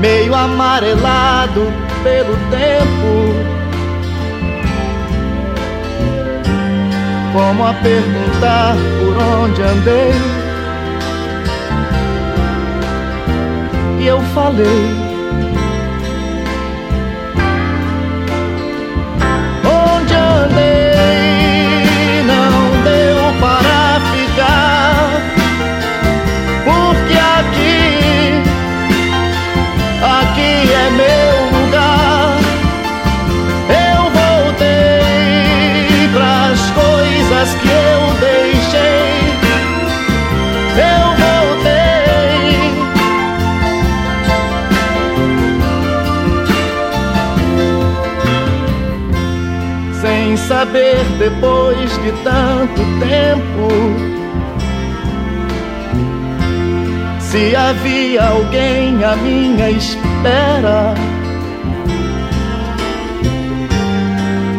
meio 0.00 0.34
amarelado 0.34 1.72
pelo 2.02 2.36
tempo. 2.50 3.56
Como 7.32 7.66
a 7.66 7.74
perguntar 7.74 8.74
por 8.98 9.16
onde 9.22 9.62
andei, 9.62 10.12
e 14.00 14.06
eu 14.06 14.20
falei. 14.34 15.05
Depois 51.18 51.90
de 52.02 52.12
tanto 52.22 52.82
tempo 53.00 54.16
se 57.20 57.54
havia 57.54 58.24
alguém 58.24 59.02
à 59.04 59.16
minha 59.16 59.70
espera. 59.70 60.94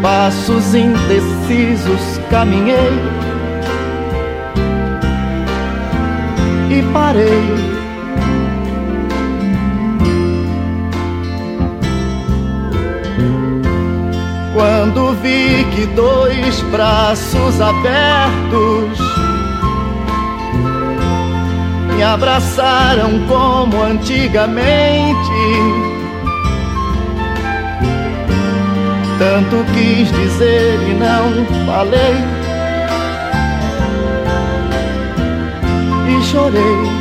Passos 0.01 0.75
indecisos 0.75 2.19
caminhei 2.29 2.75
e 6.69 6.81
parei. 6.93 7.76
Quando 14.97 15.13
vi 15.21 15.63
que 15.75 15.85
dois 15.93 16.59
braços 16.71 17.61
abertos 17.61 18.99
me 21.95 22.01
abraçaram 22.01 23.19
como 23.27 23.83
antigamente, 23.83 25.15
tanto 29.19 29.63
quis 29.71 30.11
dizer 30.11 30.79
e 30.89 30.93
não 30.95 31.45
falei, 31.67 32.15
e 36.09 36.23
chorei. 36.23 36.96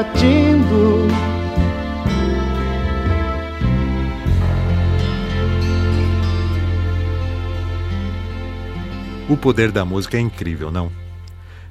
Latindo. 0.00 1.08
O 9.28 9.36
poder 9.36 9.70
da 9.70 9.84
música 9.84 10.16
é 10.16 10.20
incrível, 10.20 10.70
não? 10.70 10.90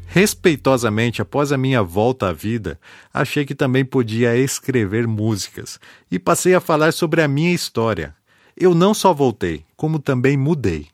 Respeitosamente, 0.06 1.22
após 1.22 1.52
a 1.52 1.58
minha 1.58 1.82
volta 1.82 2.30
à 2.30 2.34
vida, 2.34 2.80
achei 3.14 3.46
que 3.46 3.56
também 3.56 3.84
podia 3.84 4.38
escrever 4.38 5.08
músicas 5.08 5.80
e 6.12 6.18
passei 6.20 6.54
a 6.54 6.60
falar 6.60 6.94
sobre 6.94 7.22
a 7.22 7.28
minha 7.28 7.54
história. 7.54 8.16
Eu 8.56 8.76
não 8.76 8.94
só 8.94 9.14
voltei, 9.14 9.66
como 9.76 10.00
também 10.00 10.38
mudei. 10.38 10.88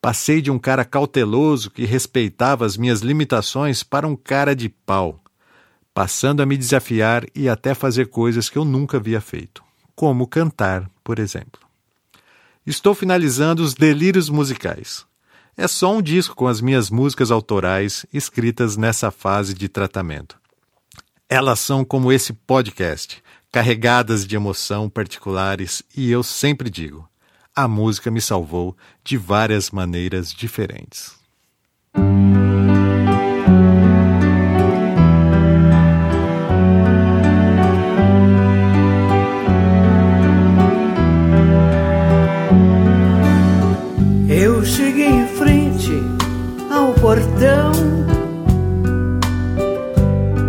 Passei 0.00 0.40
de 0.40 0.50
um 0.50 0.58
cara 0.58 0.84
cauteloso 0.84 1.70
que 1.70 1.84
respeitava 1.84 2.64
as 2.66 2.76
minhas 2.76 3.00
limitações 3.00 3.82
para 3.82 4.06
um 4.06 4.16
cara 4.16 4.54
de 4.54 4.68
pau, 4.68 5.20
passando 5.92 6.40
a 6.40 6.46
me 6.46 6.56
desafiar 6.56 7.24
e 7.34 7.48
até 7.48 7.74
fazer 7.74 8.08
coisas 8.08 8.48
que 8.48 8.56
eu 8.56 8.64
nunca 8.64 8.96
havia 8.96 9.20
feito, 9.20 9.62
como 9.94 10.26
cantar, 10.26 10.88
por 11.02 11.18
exemplo. 11.18 11.60
Estou 12.66 12.94
finalizando 12.94 13.62
os 13.62 13.74
delírios 13.74 14.28
musicais. 14.28 15.04
É 15.56 15.66
só 15.66 15.94
um 15.94 16.00
disco 16.00 16.34
com 16.34 16.46
as 16.46 16.60
minhas 16.60 16.90
músicas 16.90 17.30
autorais 17.30 18.06
escritas 18.12 18.76
nessa 18.76 19.10
fase 19.10 19.52
de 19.52 19.68
tratamento. 19.68 20.38
Elas 21.28 21.60
são 21.60 21.84
como 21.84 22.12
esse 22.12 22.32
podcast, 22.32 23.22
carregadas 23.52 24.26
de 24.26 24.36
emoção 24.36 24.88
particulares, 24.88 25.82
e 25.96 26.10
eu 26.10 26.22
sempre 26.22 26.70
digo: 26.70 27.08
a 27.54 27.68
música 27.68 28.10
me 28.10 28.20
salvou 28.20 28.76
de 29.04 29.16
várias 29.16 29.70
maneiras 29.70 30.32
diferentes. 30.32 31.18
Portão. 47.10 47.72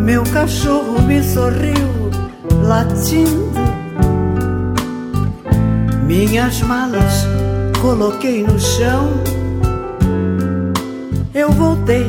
Meu 0.04 0.24
cachorro 0.26 1.02
me 1.02 1.24
sorriu 1.24 2.12
latindo. 2.64 3.52
Minhas 6.06 6.62
malas 6.62 7.26
coloquei 7.82 8.44
no 8.44 8.60
chão. 8.60 9.10
Eu 11.34 11.52
voltei. 11.52 12.06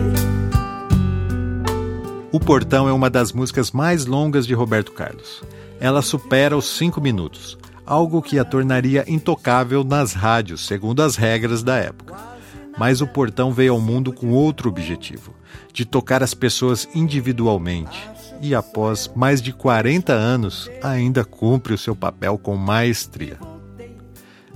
O 2.31 2.39
Portão 2.39 2.87
é 2.87 2.93
uma 2.93 3.09
das 3.09 3.33
músicas 3.33 3.71
mais 3.71 4.05
longas 4.05 4.47
de 4.47 4.53
Roberto 4.53 4.93
Carlos. 4.93 5.43
Ela 5.81 6.03
supera 6.03 6.55
os 6.55 6.77
cinco 6.77 7.01
minutos, 7.01 7.57
algo 7.87 8.21
que 8.21 8.39
a 8.39 8.45
tornaria 8.45 9.03
intocável 9.09 9.83
nas 9.83 10.13
rádios, 10.13 10.67
segundo 10.67 11.01
as 11.01 11.17
regras 11.17 11.63
da 11.63 11.77
época. 11.77 12.32
Mas 12.79 13.01
o 13.01 13.07
Portão 13.07 13.53
veio 13.53 13.75
ao 13.75 13.81
mundo 13.81 14.13
com 14.13 14.31
outro 14.31 14.69
objetivo: 14.69 15.35
de 15.73 15.85
tocar 15.85 16.23
as 16.23 16.35
pessoas 16.35 16.89
individualmente. 16.95 18.09
E 18.41 18.55
após 18.55 19.11
mais 19.15 19.41
de 19.41 19.53
40 19.53 20.13
anos, 20.13 20.71
ainda 20.83 21.25
cumpre 21.25 21.73
o 21.73 21.79
seu 21.79 21.95
papel 21.95 22.37
com 22.39 22.57
maestria. 22.57 23.39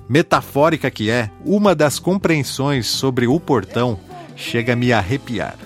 Metafórica 0.08 0.90
que 0.90 1.10
é, 1.10 1.30
uma 1.44 1.74
das 1.74 1.98
compreensões 1.98 2.86
sobre 2.86 3.26
o 3.26 3.38
portão 3.40 3.98
chega 4.36 4.72
a 4.72 4.76
me 4.76 4.92
arrepiar. 4.92 5.56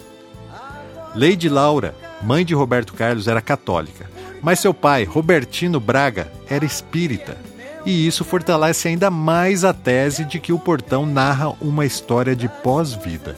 Lady 1.14 1.48
Laura, 1.48 1.94
mãe 2.22 2.44
de 2.44 2.54
Roberto 2.54 2.94
Carlos, 2.94 3.26
era 3.26 3.40
católica, 3.40 4.08
mas 4.42 4.60
seu 4.60 4.72
pai, 4.72 5.04
Robertino 5.04 5.80
Braga, 5.80 6.30
era 6.48 6.64
espírita. 6.64 7.36
E 7.84 8.06
isso 8.06 8.24
fortalece 8.24 8.88
ainda 8.88 9.10
mais 9.10 9.64
a 9.64 9.72
tese 9.72 10.24
de 10.24 10.38
que 10.38 10.52
o 10.52 10.58
portão 10.58 11.06
narra 11.06 11.50
uma 11.60 11.86
história 11.86 12.36
de 12.36 12.48
pós-vida. 12.48 13.36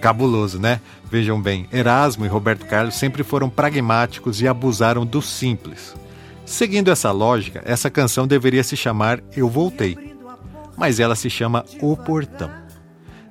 Cabuloso, 0.00 0.58
né? 0.58 0.80
Vejam 1.04 1.40
bem, 1.40 1.68
Erasmo 1.72 2.24
e 2.24 2.28
Roberto 2.28 2.66
Carlos 2.66 2.94
sempre 2.94 3.22
foram 3.22 3.50
pragmáticos 3.50 4.40
e 4.40 4.48
abusaram 4.48 5.04
do 5.04 5.20
simples. 5.20 5.94
Seguindo 6.46 6.90
essa 6.90 7.12
lógica, 7.12 7.62
essa 7.64 7.90
canção 7.90 8.26
deveria 8.26 8.64
se 8.64 8.76
chamar 8.76 9.20
Eu 9.36 9.48
Voltei, 9.48 10.16
mas 10.76 10.98
ela 10.98 11.14
se 11.14 11.28
chama 11.28 11.64
O 11.80 11.96
Portão. 11.96 12.50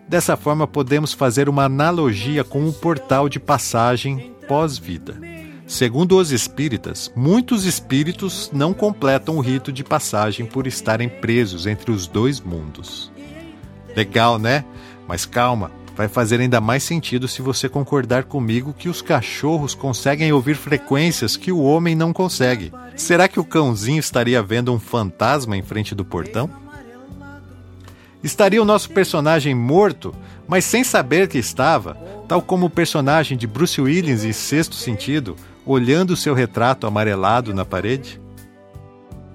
Dessa 0.07 0.37
forma, 0.37 0.67
podemos 0.67 1.13
fazer 1.13 1.49
uma 1.49 1.65
analogia 1.65 2.43
com 2.43 2.67
o 2.67 2.73
portal 2.73 3.27
de 3.27 3.39
passagem 3.39 4.33
pós-vida. 4.47 5.15
Segundo 5.71 6.17
os 6.17 6.33
espíritas, 6.33 7.09
muitos 7.15 7.63
espíritos 7.63 8.51
não 8.51 8.73
completam 8.73 9.37
o 9.37 9.39
rito 9.39 9.71
de 9.71 9.85
passagem 9.85 10.45
por 10.45 10.67
estarem 10.67 11.07
presos 11.07 11.65
entre 11.65 11.91
os 11.91 12.07
dois 12.07 12.41
mundos. 12.41 13.09
Legal, 13.95 14.37
né? 14.37 14.65
Mas 15.07 15.25
calma, 15.25 15.71
vai 15.95 16.09
fazer 16.09 16.41
ainda 16.41 16.59
mais 16.59 16.83
sentido 16.83 17.25
se 17.25 17.41
você 17.41 17.69
concordar 17.69 18.25
comigo 18.25 18.75
que 18.77 18.89
os 18.89 19.01
cachorros 19.01 19.73
conseguem 19.73 20.33
ouvir 20.33 20.55
frequências 20.55 21.37
que 21.37 21.53
o 21.53 21.61
homem 21.61 21.95
não 21.95 22.11
consegue. 22.11 22.73
Será 22.97 23.29
que 23.29 23.39
o 23.39 23.45
cãozinho 23.45 24.01
estaria 24.01 24.43
vendo 24.43 24.73
um 24.73 24.79
fantasma 24.79 25.55
em 25.55 25.63
frente 25.63 25.95
do 25.95 26.03
portão? 26.03 26.49
Estaria 28.21 28.61
o 28.61 28.65
nosso 28.65 28.89
personagem 28.89 29.55
morto, 29.55 30.13
mas 30.49 30.65
sem 30.65 30.83
saber 30.83 31.29
que 31.29 31.37
estava, 31.37 31.95
tal 32.27 32.41
como 32.41 32.65
o 32.65 32.69
personagem 32.69 33.37
de 33.37 33.47
Bruce 33.47 33.79
Willis 33.79 34.25
em 34.25 34.33
Sexto 34.33 34.75
Sentido, 34.75 35.37
olhando 35.65 36.15
seu 36.15 36.33
retrato 36.33 36.87
amarelado 36.87 37.53
na 37.53 37.65
parede? 37.65 38.21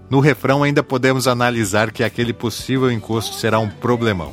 No 0.08 0.20
refrão 0.20 0.62
ainda 0.62 0.82
podemos 0.82 1.26
analisar 1.26 1.90
que 1.90 2.04
aquele 2.04 2.32
possível 2.32 2.90
encosto 2.90 3.34
será 3.34 3.58
um 3.58 3.68
problemão, 3.68 4.32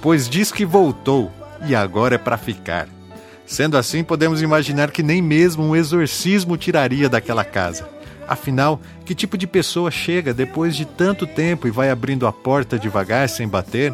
pois 0.00 0.28
diz 0.28 0.50
que 0.50 0.64
voltou 0.64 1.30
e 1.66 1.74
agora 1.74 2.14
é 2.14 2.18
para 2.18 2.38
ficar. 2.38 2.88
Sendo 3.46 3.76
assim, 3.76 4.02
podemos 4.04 4.40
imaginar 4.40 4.90
que 4.90 5.02
nem 5.02 5.20
mesmo 5.20 5.64
um 5.64 5.76
exorcismo 5.76 6.56
tiraria 6.56 7.08
daquela 7.08 7.44
casa. 7.44 7.88
Afinal, 8.26 8.80
que 9.04 9.14
tipo 9.14 9.36
de 9.36 9.46
pessoa 9.46 9.90
chega 9.90 10.32
depois 10.32 10.76
de 10.76 10.84
tanto 10.84 11.26
tempo 11.26 11.66
e 11.66 11.70
vai 11.70 11.90
abrindo 11.90 12.28
a 12.28 12.32
porta 12.32 12.78
devagar, 12.78 13.28
sem 13.28 13.48
bater, 13.48 13.92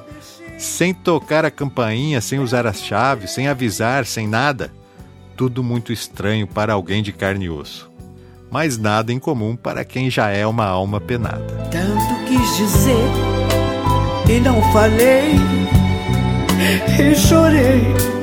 sem 0.59 0.93
tocar 0.93 1.45
a 1.45 1.51
campainha, 1.51 2.21
sem 2.21 2.39
usar 2.39 2.67
as 2.67 2.83
chaves, 2.83 3.31
sem 3.31 3.49
avisar, 3.49 4.05
sem 4.05 4.29
nada? 4.29 4.71
Tudo 5.37 5.63
muito 5.63 5.93
estranho 5.93 6.47
para 6.47 6.73
alguém 6.73 7.03
de 7.03 7.13
carne 7.13 7.45
e 7.45 7.51
osso. 7.51 7.91
Mas 8.51 8.79
nada 8.79 9.13
em 9.13 9.19
comum 9.19 9.55
para 9.55 9.85
quem 9.85 10.09
já 10.09 10.31
é 10.31 10.47
uma 10.47 10.65
alma 10.65 11.01
penada. 11.01 11.45
Tanto 11.71 12.25
quis 12.27 12.57
dizer 12.57 13.11
e 14.29 14.41
não 14.41 14.63
falei 14.73 15.35
e 16.99 17.15
chorei. 17.15 18.16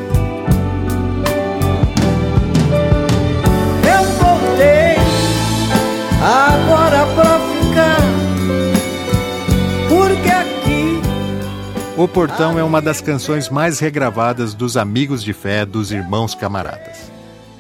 O 12.04 12.08
Portão 12.08 12.60
é 12.60 12.64
uma 12.66 12.82
das 12.82 13.00
canções 13.00 13.48
mais 13.48 13.80
regravadas 13.80 14.54
dos 14.54 14.76
Amigos 14.76 15.24
de 15.24 15.32
Fé 15.32 15.66
dos 15.66 15.90
Irmãos 15.90 16.36
Camaradas. 16.36 17.10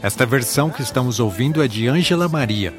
Esta 0.01 0.25
versão 0.25 0.69
que 0.69 0.81
estamos 0.81 1.17
ouvindo 1.21 1.63
é 1.63 1.67
de 1.69 1.87
Ângela 1.87 2.27
Maria, 2.27 2.73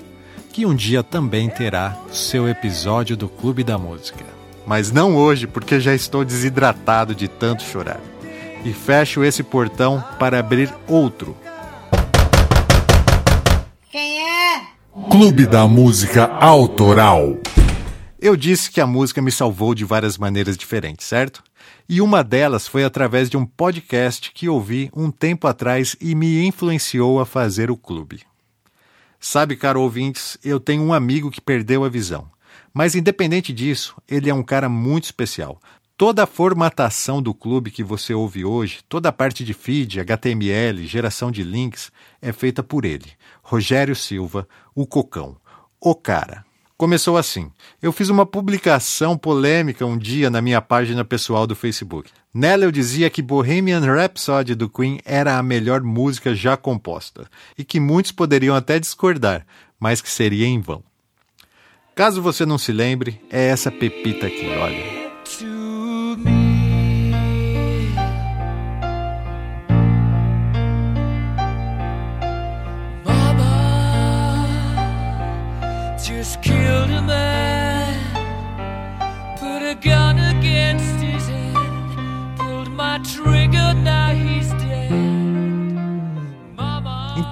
que 0.52 0.66
um 0.66 0.74
dia 0.74 1.02
também 1.02 1.48
terá 1.48 1.96
seu 2.12 2.46
episódio 2.46 3.16
do 3.16 3.30
Clube 3.30 3.64
da 3.64 3.78
Música. 3.78 4.26
Mas 4.66 4.92
não 4.92 5.16
hoje, 5.16 5.46
porque 5.46 5.80
já 5.80 5.94
estou 5.94 6.22
desidratado 6.22 7.14
de 7.14 7.28
tanto 7.28 7.62
chorar. 7.62 8.00
E 8.62 8.70
fecho 8.74 9.24
esse 9.24 9.42
portão 9.42 10.04
para 10.18 10.40
abrir 10.40 10.70
outro. 10.86 11.34
Clube 15.10 15.46
da 15.46 15.66
Música 15.66 16.26
Autoral. 16.26 17.38
Eu 18.20 18.36
disse 18.36 18.70
que 18.70 18.82
a 18.82 18.86
música 18.86 19.22
me 19.22 19.30
salvou 19.32 19.74
de 19.74 19.84
várias 19.84 20.18
maneiras 20.18 20.58
diferentes, 20.58 21.06
certo? 21.06 21.42
E 21.86 22.00
uma 22.00 22.24
delas 22.24 22.66
foi 22.66 22.82
através 22.82 23.28
de 23.28 23.36
um 23.36 23.44
podcast 23.44 24.32
que 24.32 24.48
ouvi 24.48 24.90
um 24.96 25.10
tempo 25.10 25.46
atrás 25.46 25.94
e 26.00 26.14
me 26.14 26.44
influenciou 26.46 27.20
a 27.20 27.26
fazer 27.26 27.70
o 27.70 27.76
clube. 27.76 28.22
Sabe, 29.20 29.54
caro 29.54 29.82
ouvintes, 29.82 30.38
eu 30.42 30.58
tenho 30.58 30.82
um 30.82 30.94
amigo 30.94 31.30
que 31.30 31.40
perdeu 31.40 31.84
a 31.84 31.88
visão. 31.88 32.26
Mas 32.72 32.94
independente 32.94 33.52
disso, 33.52 33.96
ele 34.08 34.30
é 34.30 34.34
um 34.34 34.42
cara 34.42 34.68
muito 34.68 35.04
especial. 35.04 35.60
Toda 35.96 36.24
a 36.24 36.26
formatação 36.26 37.22
do 37.22 37.32
clube 37.32 37.70
que 37.70 37.84
você 37.84 38.12
ouve 38.12 38.44
hoje, 38.44 38.80
toda 38.88 39.10
a 39.10 39.12
parte 39.12 39.44
de 39.44 39.54
feed, 39.54 40.00
HTML, 40.00 40.86
geração 40.86 41.30
de 41.30 41.42
links, 41.42 41.92
é 42.20 42.32
feita 42.32 42.62
por 42.62 42.84
ele, 42.84 43.12
Rogério 43.42 43.94
Silva, 43.94 44.48
o 44.74 44.86
Cocão. 44.86 45.36
O 45.80 45.94
cara. 45.94 46.44
Começou 46.76 47.16
assim. 47.16 47.52
Eu 47.80 47.92
fiz 47.92 48.08
uma 48.08 48.26
publicação 48.26 49.16
polêmica 49.16 49.86
um 49.86 49.96
dia 49.96 50.28
na 50.28 50.42
minha 50.42 50.60
página 50.60 51.04
pessoal 51.04 51.46
do 51.46 51.54
Facebook. 51.54 52.10
Nela 52.32 52.64
eu 52.64 52.72
dizia 52.72 53.08
que 53.08 53.22
Bohemian 53.22 53.80
Rhapsody 53.80 54.56
do 54.56 54.68
Queen 54.68 54.98
era 55.04 55.38
a 55.38 55.42
melhor 55.42 55.82
música 55.82 56.34
já 56.34 56.56
composta 56.56 57.28
e 57.56 57.64
que 57.64 57.78
muitos 57.78 58.10
poderiam 58.10 58.56
até 58.56 58.80
discordar, 58.80 59.46
mas 59.78 60.00
que 60.00 60.10
seria 60.10 60.46
em 60.46 60.60
vão. 60.60 60.82
Caso 61.94 62.20
você 62.20 62.44
não 62.44 62.58
se 62.58 62.72
lembre, 62.72 63.20
é 63.30 63.46
essa 63.46 63.70
pepita 63.70 64.26
aqui, 64.26 64.48
olha. 64.48 65.03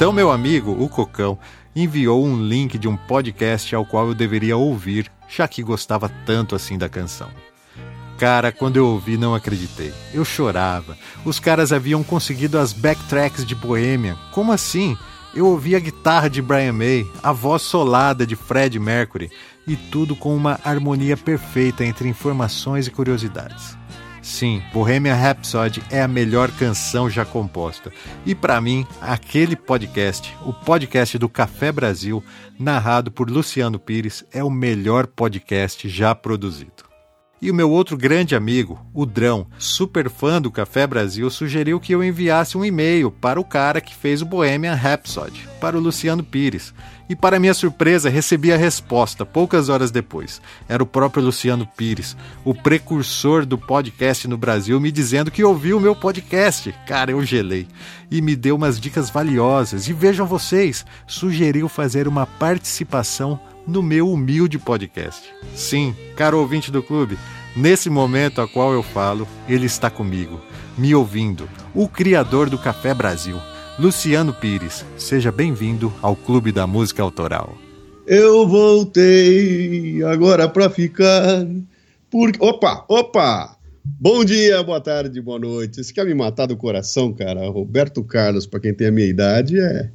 Então, 0.03 0.12
meu 0.12 0.32
amigo, 0.32 0.72
o 0.72 0.88
Cocão, 0.88 1.38
enviou 1.76 2.26
um 2.26 2.44
link 2.44 2.76
de 2.76 2.88
um 2.88 2.96
podcast 2.96 3.72
ao 3.72 3.86
qual 3.86 4.09
eu 4.09 4.14
deveria 4.16 4.57
ouvir, 4.57 5.09
já 5.28 5.46
que 5.46 5.62
gostava 5.62 6.11
tanto 6.26 6.57
assim 6.57 6.76
da 6.76 6.88
canção. 6.88 7.28
Cara, 8.18 8.50
quando 8.50 8.78
eu 8.78 8.84
ouvi, 8.84 9.16
não 9.16 9.32
acreditei. 9.32 9.94
Eu 10.12 10.24
chorava. 10.24 10.98
Os 11.24 11.38
caras 11.38 11.72
haviam 11.72 12.03
conseguido 12.03 12.59
as 12.59 12.72
backtracks 12.72 13.46
de 13.46 13.55
Bohemian. 13.55 14.18
Como 14.32 14.50
assim? 14.50 14.98
Eu 15.36 15.46
ouvi 15.46 15.76
a 15.76 15.78
guitarra 15.78 16.28
de 16.28 16.42
Brian 16.42 16.72
May, 16.72 17.07
a 17.22 17.30
voz 17.30 17.62
solada 17.62 18.26
de 18.26 18.34
Fred 18.34 18.76
Mercury 18.80 19.30
e 19.68 19.76
tudo 19.76 20.16
com 20.16 20.34
uma 20.34 20.59
harmonia 20.64 21.16
perfeita 21.16 21.84
entre 21.84 22.09
informações 22.09 22.88
e 22.88 22.90
curiosidades. 22.90 23.78
Sim, 24.23 24.62
Bohemian 24.73 25.16
Rhapsody 25.16 25.83
é 25.91 26.01
a 26.01 26.07
melhor 26.07 26.49
canção 26.53 27.11
já 27.11 27.25
composta. 27.25 27.93
E 28.25 28.37
para 28.37 28.61
mim, 28.61 28.87
aquele 29.01 29.57
podcast, 29.57 30.33
o 30.47 30.53
podcast 30.53 31.18
do 31.18 31.29
Café 31.29 31.73
Brasil, 31.73 32.23
narrado 32.57 33.11
por 33.11 33.29
Luciano 33.29 33.81
Pires, 33.81 34.25
é 34.33 34.43
o 34.45 34.49
melhor 34.49 35.09
podcast 35.09 35.89
já 35.89 36.14
produzido. 36.14 36.93
E 37.43 37.51
o 37.51 37.55
meu 37.55 37.68
outro 37.68 37.97
grande 37.97 38.37
amigo, 38.37 38.79
o 38.95 39.05
Drão, 39.05 39.49
super 39.59 40.09
fã 40.09 40.41
do 40.41 40.53
Café 40.53 40.87
Brasil, 40.87 41.29
sugeriu 41.29 41.81
que 41.81 41.93
eu 41.93 42.05
enviasse 42.05 42.57
um 42.57 42.64
e-mail 42.64 43.11
para 43.11 43.41
o 43.41 43.45
cara 43.45 43.81
que 43.81 43.97
fez 43.97 44.23
o 44.23 44.27
Bohemian 44.27 44.75
Rhapsody, 44.75 45.49
para 45.61 45.77
o 45.77 45.81
Luciano 45.81 46.23
Pires. 46.23 46.73
E 47.12 47.14
para 47.14 47.38
minha 47.38 47.52
surpresa, 47.52 48.08
recebi 48.08 48.54
a 48.54 48.56
resposta 48.56 49.26
poucas 49.26 49.68
horas 49.68 49.90
depois. 49.90 50.40
Era 50.66 50.82
o 50.82 50.86
próprio 50.86 51.22
Luciano 51.22 51.66
Pires, 51.76 52.16
o 52.42 52.54
precursor 52.54 53.44
do 53.44 53.58
podcast 53.58 54.26
no 54.26 54.38
Brasil, 54.38 54.80
me 54.80 54.90
dizendo 54.90 55.30
que 55.30 55.44
ouviu 55.44 55.76
o 55.76 55.80
meu 55.80 55.94
podcast. 55.94 56.74
Cara, 56.86 57.10
eu 57.10 57.22
gelei. 57.22 57.68
E 58.10 58.22
me 58.22 58.34
deu 58.34 58.56
umas 58.56 58.80
dicas 58.80 59.10
valiosas. 59.10 59.88
E 59.88 59.92
vejam 59.92 60.24
vocês, 60.26 60.86
sugeriu 61.06 61.68
fazer 61.68 62.08
uma 62.08 62.24
participação 62.24 63.38
no 63.66 63.82
meu 63.82 64.10
humilde 64.10 64.58
podcast. 64.58 65.22
Sim, 65.54 65.94
caro 66.16 66.38
ouvinte 66.38 66.72
do 66.72 66.82
clube, 66.82 67.18
nesse 67.54 67.90
momento 67.90 68.40
a 68.40 68.48
qual 68.48 68.72
eu 68.72 68.82
falo, 68.82 69.28
ele 69.46 69.66
está 69.66 69.90
comigo, 69.90 70.40
me 70.78 70.94
ouvindo, 70.94 71.46
o 71.74 71.86
criador 71.86 72.48
do 72.48 72.56
Café 72.56 72.94
Brasil, 72.94 73.38
Luciano 73.79 74.33
Pires. 74.33 74.85
Seja 74.97 75.33
bem-vindo 75.33 75.93
ao 76.03 76.14
Clube 76.14 76.53
da 76.53 76.66
Música 76.66 77.03
Autoral. 77.03 77.57
Eu 78.07 78.47
voltei 78.47 80.03
agora 80.05 80.49
pra 80.49 80.68
ficar. 80.68 81.47
Opa, 82.41 82.85
opa! 82.89 83.57
Bom 83.85 84.25
dia, 84.25 84.62
boa 84.62 84.81
tarde, 84.81 85.20
boa 85.20 85.39
noite. 85.39 85.83
Você 85.83 85.93
quer 85.93 86.07
me 86.07 86.14
matar 86.14 86.47
do 86.47 86.57
coração, 86.57 87.12
cara? 87.12 87.49
Roberto 87.49 88.05
Carlos, 88.05 88.47
para 88.47 88.61
quem 88.61 88.75
tem 88.75 88.87
a 88.89 88.93
minha 88.93 89.07
idade, 89.07 89.59
é 89.59 89.91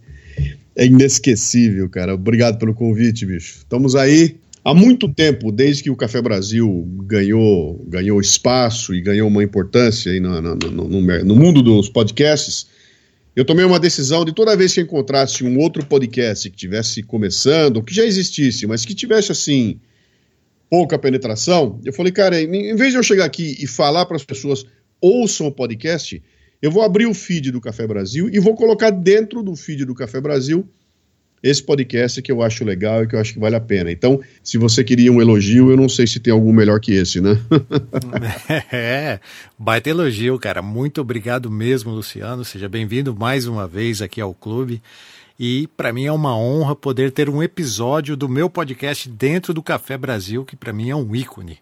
é 0.78 0.86
inesquecível, 0.86 1.90
cara. 1.90 2.14
Obrigado 2.14 2.60
pelo 2.60 2.74
convite, 2.74 3.26
bicho. 3.26 3.58
Estamos 3.58 3.96
aí 3.96 4.38
há 4.64 4.74
muito 4.76 5.12
tempo, 5.12 5.52
desde 5.52 5.82
que 5.84 5.90
o 5.90 5.96
Café 5.96 6.22
Brasil 6.22 6.88
ganhou, 7.04 7.84
ganhou 7.88 8.22
espaço 8.22 8.94
e 8.94 9.02
ganhou 9.02 9.28
uma 9.28 9.44
importância 9.44 10.12
aí 10.12 10.20
no, 10.20 10.40
no, 10.40 10.56
no, 10.56 11.24
no 11.24 11.36
mundo 11.36 11.64
dos 11.64 11.90
podcasts. 11.90 12.68
Eu 13.38 13.46
tomei 13.46 13.64
uma 13.64 13.80
decisão 13.80 14.26
de 14.26 14.34
toda 14.34 14.58
vez 14.58 14.74
que 14.74 14.82
encontrasse 14.82 15.44
um 15.44 15.60
outro 15.60 15.86
podcast 15.86 16.50
que 16.50 16.58
tivesse 16.58 17.04
começando, 17.04 17.84
que 17.84 17.94
já 17.94 18.04
existisse, 18.04 18.66
mas 18.66 18.84
que 18.84 18.96
tivesse 18.96 19.32
assim 19.32 19.80
pouca 20.68 20.98
penetração, 20.98 21.80
eu 21.86 21.94
falei, 21.94 22.12
cara, 22.12 22.42
em 22.42 22.76
vez 22.76 22.94
de 22.94 22.98
eu 22.98 23.04
chegar 23.04 23.26
aqui 23.26 23.56
e 23.60 23.68
falar 23.68 24.08
para 24.08 24.16
as 24.16 24.26
pessoas 24.26 24.66
ouçam 25.00 25.46
o 25.46 25.52
podcast, 25.52 26.20
eu 26.60 26.72
vou 26.72 26.82
abrir 26.82 27.06
o 27.06 27.14
feed 27.14 27.52
do 27.52 27.62
Café 27.62 27.86
Brasil 27.86 28.28
e 28.28 28.40
vou 28.40 28.56
colocar 28.56 28.90
dentro 28.90 29.44
do 29.44 29.56
feed 29.56 29.86
do 29.86 29.94
Café 29.94 30.20
Brasil 30.20 30.68
esse 31.42 31.62
podcast 31.62 32.22
que 32.22 32.32
eu 32.32 32.42
acho 32.42 32.66
legal 32.66 33.04
e 33.04 33.08
que 33.08 33.16
eu 33.16 33.20
acho 33.20 33.34
que 33.34 33.40
vale 33.40 33.56
a 33.56 33.60
pena. 33.60 33.92
Então, 33.92 34.20
se 34.44 34.58
você 34.58 34.84
queria 34.84 35.12
um 35.12 35.22
elogio, 35.22 35.70
eu 35.70 35.78
não 35.78 35.88
sei 35.88 36.08
se 36.08 36.20
tem 36.20 36.34
algum 36.34 36.52
melhor 36.52 36.80
que 36.80 36.94
esse, 36.94 37.22
né? 37.22 37.40
é, 38.72 39.20
baita 39.58 39.90
elogio, 39.90 40.38
cara. 40.40 40.62
Muito 40.62 41.00
obrigado 41.00 41.50
mesmo, 41.52 41.92
Luciano. 41.92 42.44
Seja 42.44 42.68
bem-vindo 42.68 43.16
mais 43.16 43.46
uma 43.46 43.68
vez 43.68 44.02
aqui 44.02 44.20
ao 44.20 44.34
clube. 44.34 44.82
E 45.40 45.68
para 45.78 45.94
mim 45.94 46.06
é 46.06 46.12
uma 46.12 46.36
honra 46.36 46.76
poder 46.76 47.12
ter 47.12 47.30
um 47.30 47.44
episódio 47.44 48.18
do 48.18 48.28
meu 48.28 48.50
podcast 48.50 49.08
dentro 49.08 49.54
do 49.54 49.62
Café 49.62 49.96
Brasil, 49.96 50.44
que 50.44 50.56
para 50.56 50.74
mim 50.74 50.90
é 50.90 50.96
um 50.96 51.16
ícone. 51.16 51.60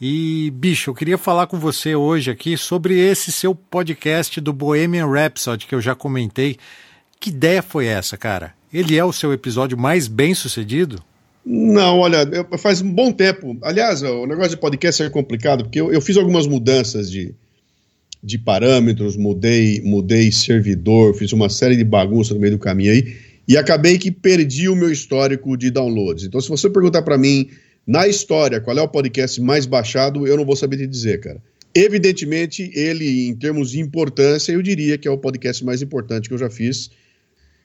E, 0.00 0.52
bicho, 0.54 0.90
eu 0.90 0.94
queria 0.94 1.16
falar 1.16 1.46
com 1.46 1.58
você 1.58 1.94
hoje 1.94 2.30
aqui 2.30 2.56
sobre 2.56 2.98
esse 2.98 3.30
seu 3.30 3.54
podcast 3.54 4.40
do 4.40 4.52
Bohemian 4.52 5.06
Rhapsody 5.06 5.66
que 5.66 5.74
eu 5.74 5.80
já 5.80 5.94
comentei. 5.94 6.58
Que 7.18 7.30
ideia 7.30 7.62
foi 7.62 7.86
essa, 7.86 8.16
cara? 8.16 8.55
Ele 8.72 8.96
é 8.96 9.04
o 9.04 9.12
seu 9.12 9.32
episódio 9.32 9.78
mais 9.78 10.08
bem 10.08 10.34
sucedido? 10.34 11.02
Não, 11.44 11.98
olha, 11.98 12.26
faz 12.58 12.80
um 12.82 12.92
bom 12.92 13.12
tempo. 13.12 13.56
Aliás, 13.62 14.02
o 14.02 14.26
negócio 14.26 14.50
de 14.50 14.56
podcast 14.56 15.02
é 15.02 15.08
complicado, 15.08 15.64
porque 15.64 15.80
eu, 15.80 15.92
eu 15.92 16.00
fiz 16.00 16.16
algumas 16.16 16.46
mudanças 16.46 17.08
de, 17.08 17.34
de 18.22 18.36
parâmetros, 18.36 19.16
mudei, 19.16 19.80
mudei 19.82 20.32
servidor, 20.32 21.14
fiz 21.14 21.32
uma 21.32 21.48
série 21.48 21.76
de 21.76 21.84
bagunça 21.84 22.34
no 22.34 22.40
meio 22.40 22.54
do 22.54 22.58
caminho 22.58 22.90
aí, 22.90 23.16
e 23.46 23.56
acabei 23.56 23.96
que 23.96 24.10
perdi 24.10 24.68
o 24.68 24.74
meu 24.74 24.90
histórico 24.90 25.56
de 25.56 25.70
downloads. 25.70 26.24
Então, 26.24 26.40
se 26.40 26.48
você 26.48 26.68
perguntar 26.68 27.02
para 27.02 27.16
mim 27.16 27.48
na 27.86 28.08
história, 28.08 28.60
qual 28.60 28.76
é 28.76 28.82
o 28.82 28.88
podcast 28.88 29.40
mais 29.40 29.66
baixado, 29.66 30.26
eu 30.26 30.36
não 30.36 30.44
vou 30.44 30.56
saber 30.56 30.78
te 30.78 30.86
dizer, 30.88 31.20
cara. 31.20 31.40
Evidentemente, 31.72 32.72
ele, 32.74 33.28
em 33.28 33.36
termos 33.36 33.70
de 33.70 33.80
importância, 33.80 34.50
eu 34.50 34.62
diria 34.62 34.98
que 34.98 35.06
é 35.06 35.10
o 35.10 35.18
podcast 35.18 35.64
mais 35.64 35.80
importante 35.80 36.26
que 36.26 36.34
eu 36.34 36.38
já 36.38 36.50
fiz. 36.50 36.90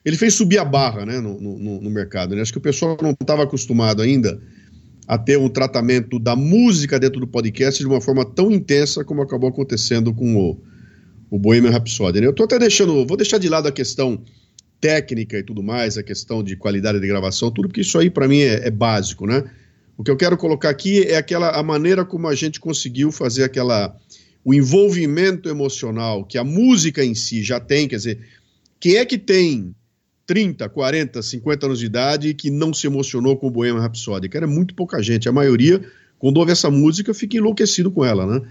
Ele 0.04 0.16
fez 0.16 0.34
subir 0.34 0.58
a 0.58 0.64
barra 0.64 1.06
né, 1.06 1.20
no, 1.20 1.40
no, 1.40 1.80
no 1.80 1.90
mercado. 1.90 2.34
Né? 2.34 2.42
Acho 2.42 2.52
que 2.52 2.58
o 2.58 2.62
pessoal 2.62 2.96
não 3.00 3.12
estava 3.12 3.44
acostumado 3.44 4.02
ainda 4.02 4.40
a 5.06 5.18
ter 5.18 5.38
um 5.38 5.48
tratamento 5.48 6.18
da 6.18 6.34
música 6.34 6.98
dentro 6.98 7.20
do 7.20 7.26
podcast 7.26 7.78
de 7.78 7.86
uma 7.86 8.00
forma 8.00 8.24
tão 8.24 8.50
intensa 8.50 9.04
como 9.04 9.22
acabou 9.22 9.48
acontecendo 9.48 10.12
com 10.12 10.36
o, 10.36 10.60
o 11.30 11.38
Bohemian 11.38 11.70
Rhapsody. 11.70 12.20
Né? 12.20 12.26
Eu 12.26 12.30
estou 12.30 12.44
até 12.44 12.58
deixando, 12.58 13.06
vou 13.06 13.16
deixar 13.16 13.38
de 13.38 13.48
lado 13.48 13.68
a 13.68 13.72
questão 13.72 14.22
técnica 14.80 15.38
e 15.38 15.44
tudo 15.44 15.62
mais, 15.62 15.96
a 15.96 16.02
questão 16.02 16.42
de 16.42 16.56
qualidade 16.56 16.98
de 16.98 17.06
gravação, 17.06 17.52
tudo, 17.52 17.68
porque 17.68 17.82
isso 17.82 17.96
aí 17.98 18.10
para 18.10 18.26
mim 18.26 18.40
é, 18.40 18.66
é 18.66 18.70
básico, 18.70 19.26
né? 19.26 19.44
O 19.96 20.02
que 20.02 20.10
eu 20.10 20.16
quero 20.16 20.36
colocar 20.36 20.70
aqui 20.70 21.04
é 21.04 21.16
aquela 21.16 21.50
a 21.50 21.62
maneira 21.62 22.04
como 22.04 22.26
a 22.26 22.34
gente 22.34 22.58
conseguiu 22.58 23.12
fazer 23.12 23.44
aquela 23.44 23.96
o 24.44 24.52
envolvimento 24.52 25.48
emocional 25.48 26.24
que 26.24 26.36
a 26.36 26.42
música 26.42 27.04
em 27.04 27.14
si 27.14 27.44
já 27.44 27.60
tem, 27.60 27.86
quer 27.86 27.96
dizer, 27.96 28.18
quem 28.80 28.96
é 28.96 29.04
que 29.04 29.16
tem 29.16 29.72
30, 30.26 30.68
40, 30.68 31.22
50 31.22 31.66
anos 31.66 31.78
de 31.78 31.86
idade 31.86 32.28
e 32.28 32.34
que 32.34 32.50
não 32.50 32.72
se 32.72 32.86
emocionou 32.86 33.36
com 33.36 33.48
o 33.48 33.50
Bohemian 33.50 33.80
Rhapsody? 33.80 34.28
Cara, 34.28 34.44
é 34.44 34.48
muito 34.48 34.74
pouca 34.74 35.02
gente. 35.02 35.28
A 35.28 35.32
maioria, 35.32 35.82
quando 36.18 36.38
ouve 36.38 36.52
essa 36.52 36.70
música, 36.70 37.12
fica 37.12 37.36
enlouquecido 37.36 37.90
com 37.90 38.04
ela, 38.04 38.26
né? 38.26 38.42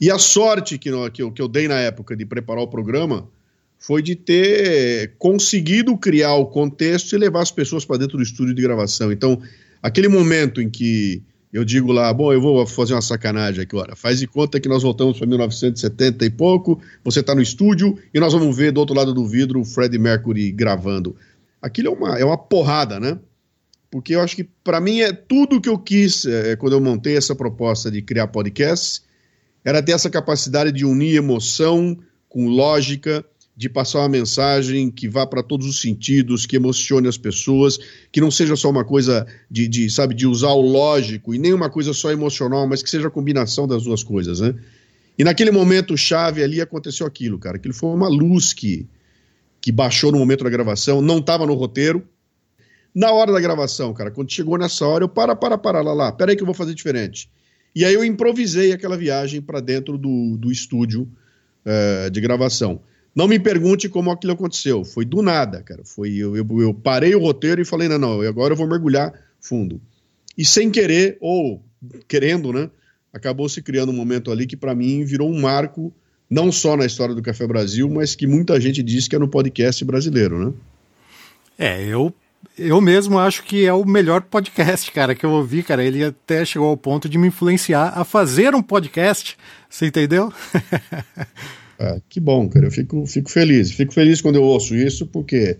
E 0.00 0.10
a 0.10 0.18
sorte 0.18 0.78
que, 0.78 0.90
que, 1.12 1.22
eu, 1.22 1.32
que 1.32 1.42
eu 1.42 1.48
dei 1.48 1.66
na 1.66 1.78
época 1.80 2.16
de 2.16 2.24
preparar 2.24 2.62
o 2.62 2.68
programa 2.68 3.28
foi 3.78 4.02
de 4.02 4.14
ter 4.16 5.14
conseguido 5.18 5.96
criar 5.96 6.34
o 6.34 6.46
contexto 6.46 7.14
e 7.14 7.18
levar 7.18 7.42
as 7.42 7.50
pessoas 7.50 7.84
para 7.84 7.98
dentro 7.98 8.16
do 8.16 8.22
estúdio 8.22 8.54
de 8.54 8.62
gravação. 8.62 9.12
Então, 9.12 9.40
aquele 9.82 10.08
momento 10.08 10.60
em 10.60 10.68
que 10.68 11.22
eu 11.52 11.64
digo 11.64 11.92
lá, 11.92 12.12
bom, 12.12 12.32
eu 12.32 12.40
vou 12.40 12.66
fazer 12.66 12.94
uma 12.94 13.00
sacanagem 13.00 13.62
aqui, 13.62 13.74
olha, 13.74 13.96
faz 13.96 14.18
de 14.18 14.26
conta 14.26 14.60
que 14.60 14.68
nós 14.68 14.82
voltamos 14.82 15.16
para 15.16 15.26
1970 15.26 16.24
e 16.24 16.30
pouco, 16.30 16.80
você 17.02 17.20
está 17.20 17.34
no 17.34 17.40
estúdio 17.40 17.98
e 18.12 18.20
nós 18.20 18.32
vamos 18.32 18.54
ver 18.56 18.70
do 18.70 18.80
outro 18.80 18.94
lado 18.94 19.14
do 19.14 19.26
vidro 19.26 19.60
o 19.60 19.64
Freddie 19.64 19.98
Mercury 19.98 20.52
gravando. 20.52 21.16
Aquilo 21.60 21.88
é 21.88 21.90
uma, 21.90 22.18
é 22.18 22.24
uma 22.24 22.36
porrada, 22.36 23.00
né? 23.00 23.18
Porque 23.90 24.14
eu 24.14 24.20
acho 24.20 24.36
que, 24.36 24.44
para 24.44 24.80
mim, 24.80 25.00
é 25.00 25.12
tudo 25.12 25.60
que 25.60 25.68
eu 25.68 25.78
quis 25.78 26.26
é, 26.26 26.54
quando 26.56 26.74
eu 26.74 26.80
montei 26.80 27.16
essa 27.16 27.34
proposta 27.34 27.90
de 27.90 28.02
criar 28.02 28.26
podcasts, 28.26 29.02
era 29.64 29.82
ter 29.82 29.92
essa 29.92 30.10
capacidade 30.10 30.70
de 30.70 30.84
unir 30.84 31.16
emoção 31.16 31.96
com 32.28 32.46
lógica, 32.46 33.24
de 33.58 33.68
passar 33.68 33.98
uma 33.98 34.08
mensagem 34.08 34.88
que 34.88 35.08
vá 35.08 35.26
para 35.26 35.42
todos 35.42 35.66
os 35.66 35.80
sentidos, 35.80 36.46
que 36.46 36.54
emocione 36.54 37.08
as 37.08 37.18
pessoas, 37.18 37.76
que 38.12 38.20
não 38.20 38.30
seja 38.30 38.54
só 38.54 38.70
uma 38.70 38.84
coisa 38.84 39.26
de, 39.50 39.66
de, 39.66 39.90
sabe, 39.90 40.14
de 40.14 40.28
usar 40.28 40.50
o 40.50 40.60
lógico 40.60 41.34
e 41.34 41.40
nem 41.40 41.52
uma 41.52 41.68
coisa 41.68 41.92
só 41.92 42.12
emocional, 42.12 42.68
mas 42.68 42.84
que 42.84 42.88
seja 42.88 43.08
a 43.08 43.10
combinação 43.10 43.66
das 43.66 43.82
duas 43.82 44.04
coisas, 44.04 44.38
né? 44.38 44.54
E 45.18 45.24
naquele 45.24 45.50
momento 45.50 45.96
chave 45.98 46.40
ali 46.40 46.60
aconteceu 46.60 47.04
aquilo, 47.04 47.36
cara. 47.36 47.56
Aquilo 47.56 47.74
foi 47.74 47.90
uma 47.90 48.06
luz 48.06 48.52
que, 48.52 48.86
que 49.60 49.72
baixou 49.72 50.12
no 50.12 50.20
momento 50.20 50.44
da 50.44 50.50
gravação, 50.50 51.02
não 51.02 51.18
estava 51.18 51.44
no 51.44 51.54
roteiro. 51.54 52.06
Na 52.94 53.10
hora 53.10 53.32
da 53.32 53.40
gravação, 53.40 53.92
cara, 53.92 54.12
quando 54.12 54.30
chegou 54.30 54.56
nessa 54.56 54.86
hora, 54.86 55.02
eu 55.02 55.08
para, 55.08 55.34
para, 55.34 55.58
para, 55.58 55.80
lá, 55.80 55.92
lá, 55.92 56.12
peraí 56.12 56.36
que 56.36 56.42
eu 56.42 56.46
vou 56.46 56.54
fazer 56.54 56.74
diferente. 56.76 57.28
E 57.74 57.84
aí 57.84 57.94
eu 57.94 58.04
improvisei 58.04 58.70
aquela 58.70 58.96
viagem 58.96 59.42
para 59.42 59.58
dentro 59.58 59.98
do, 59.98 60.36
do 60.36 60.52
estúdio 60.52 61.08
uh, 61.66 62.08
de 62.08 62.20
gravação. 62.20 62.80
Não 63.18 63.26
me 63.26 63.36
pergunte 63.36 63.88
como 63.88 64.12
aquilo 64.12 64.34
aconteceu. 64.34 64.84
Foi 64.84 65.04
do 65.04 65.22
nada, 65.22 65.60
cara. 65.60 65.82
Foi 65.84 66.14
eu, 66.14 66.36
eu, 66.36 66.46
eu 66.60 66.72
parei 66.72 67.16
o 67.16 67.18
roteiro 67.18 67.60
e 67.60 67.64
falei, 67.64 67.88
não, 67.88 67.98
não, 67.98 68.20
agora 68.20 68.52
eu 68.52 68.56
vou 68.56 68.68
mergulhar 68.68 69.12
fundo. 69.40 69.80
E 70.36 70.44
sem 70.44 70.70
querer, 70.70 71.18
ou 71.20 71.60
querendo, 72.06 72.52
né? 72.52 72.70
Acabou 73.12 73.48
se 73.48 73.60
criando 73.60 73.88
um 73.88 73.92
momento 73.92 74.30
ali 74.30 74.46
que 74.46 74.56
para 74.56 74.72
mim 74.72 75.04
virou 75.04 75.28
um 75.28 75.40
marco, 75.40 75.92
não 76.30 76.52
só 76.52 76.76
na 76.76 76.86
história 76.86 77.12
do 77.12 77.20
Café 77.20 77.44
Brasil, 77.44 77.90
mas 77.90 78.14
que 78.14 78.24
muita 78.24 78.60
gente 78.60 78.84
diz 78.84 79.08
que 79.08 79.16
é 79.16 79.18
no 79.18 79.26
podcast 79.26 79.84
brasileiro, 79.84 80.38
né? 80.38 80.54
É, 81.58 81.84
eu 81.84 82.14
eu 82.56 82.80
mesmo 82.80 83.18
acho 83.18 83.42
que 83.42 83.66
é 83.66 83.72
o 83.72 83.84
melhor 83.84 84.22
podcast, 84.22 84.92
cara, 84.92 85.12
que 85.16 85.26
eu 85.26 85.30
ouvi, 85.30 85.64
cara. 85.64 85.82
Ele 85.82 86.04
até 86.04 86.44
chegou 86.44 86.68
ao 86.68 86.76
ponto 86.76 87.08
de 87.08 87.18
me 87.18 87.26
influenciar 87.26 87.94
a 87.96 88.04
fazer 88.04 88.54
um 88.54 88.62
podcast. 88.62 89.36
Você 89.68 89.86
entendeu? 89.86 90.32
Ah, 91.78 92.00
que 92.08 92.18
bom, 92.18 92.48
cara. 92.48 92.66
Eu 92.66 92.70
fico, 92.70 93.06
fico 93.06 93.30
feliz. 93.30 93.70
Fico 93.70 93.92
feliz 93.92 94.20
quando 94.20 94.36
eu 94.36 94.42
ouço 94.42 94.74
isso, 94.74 95.06
porque 95.06 95.56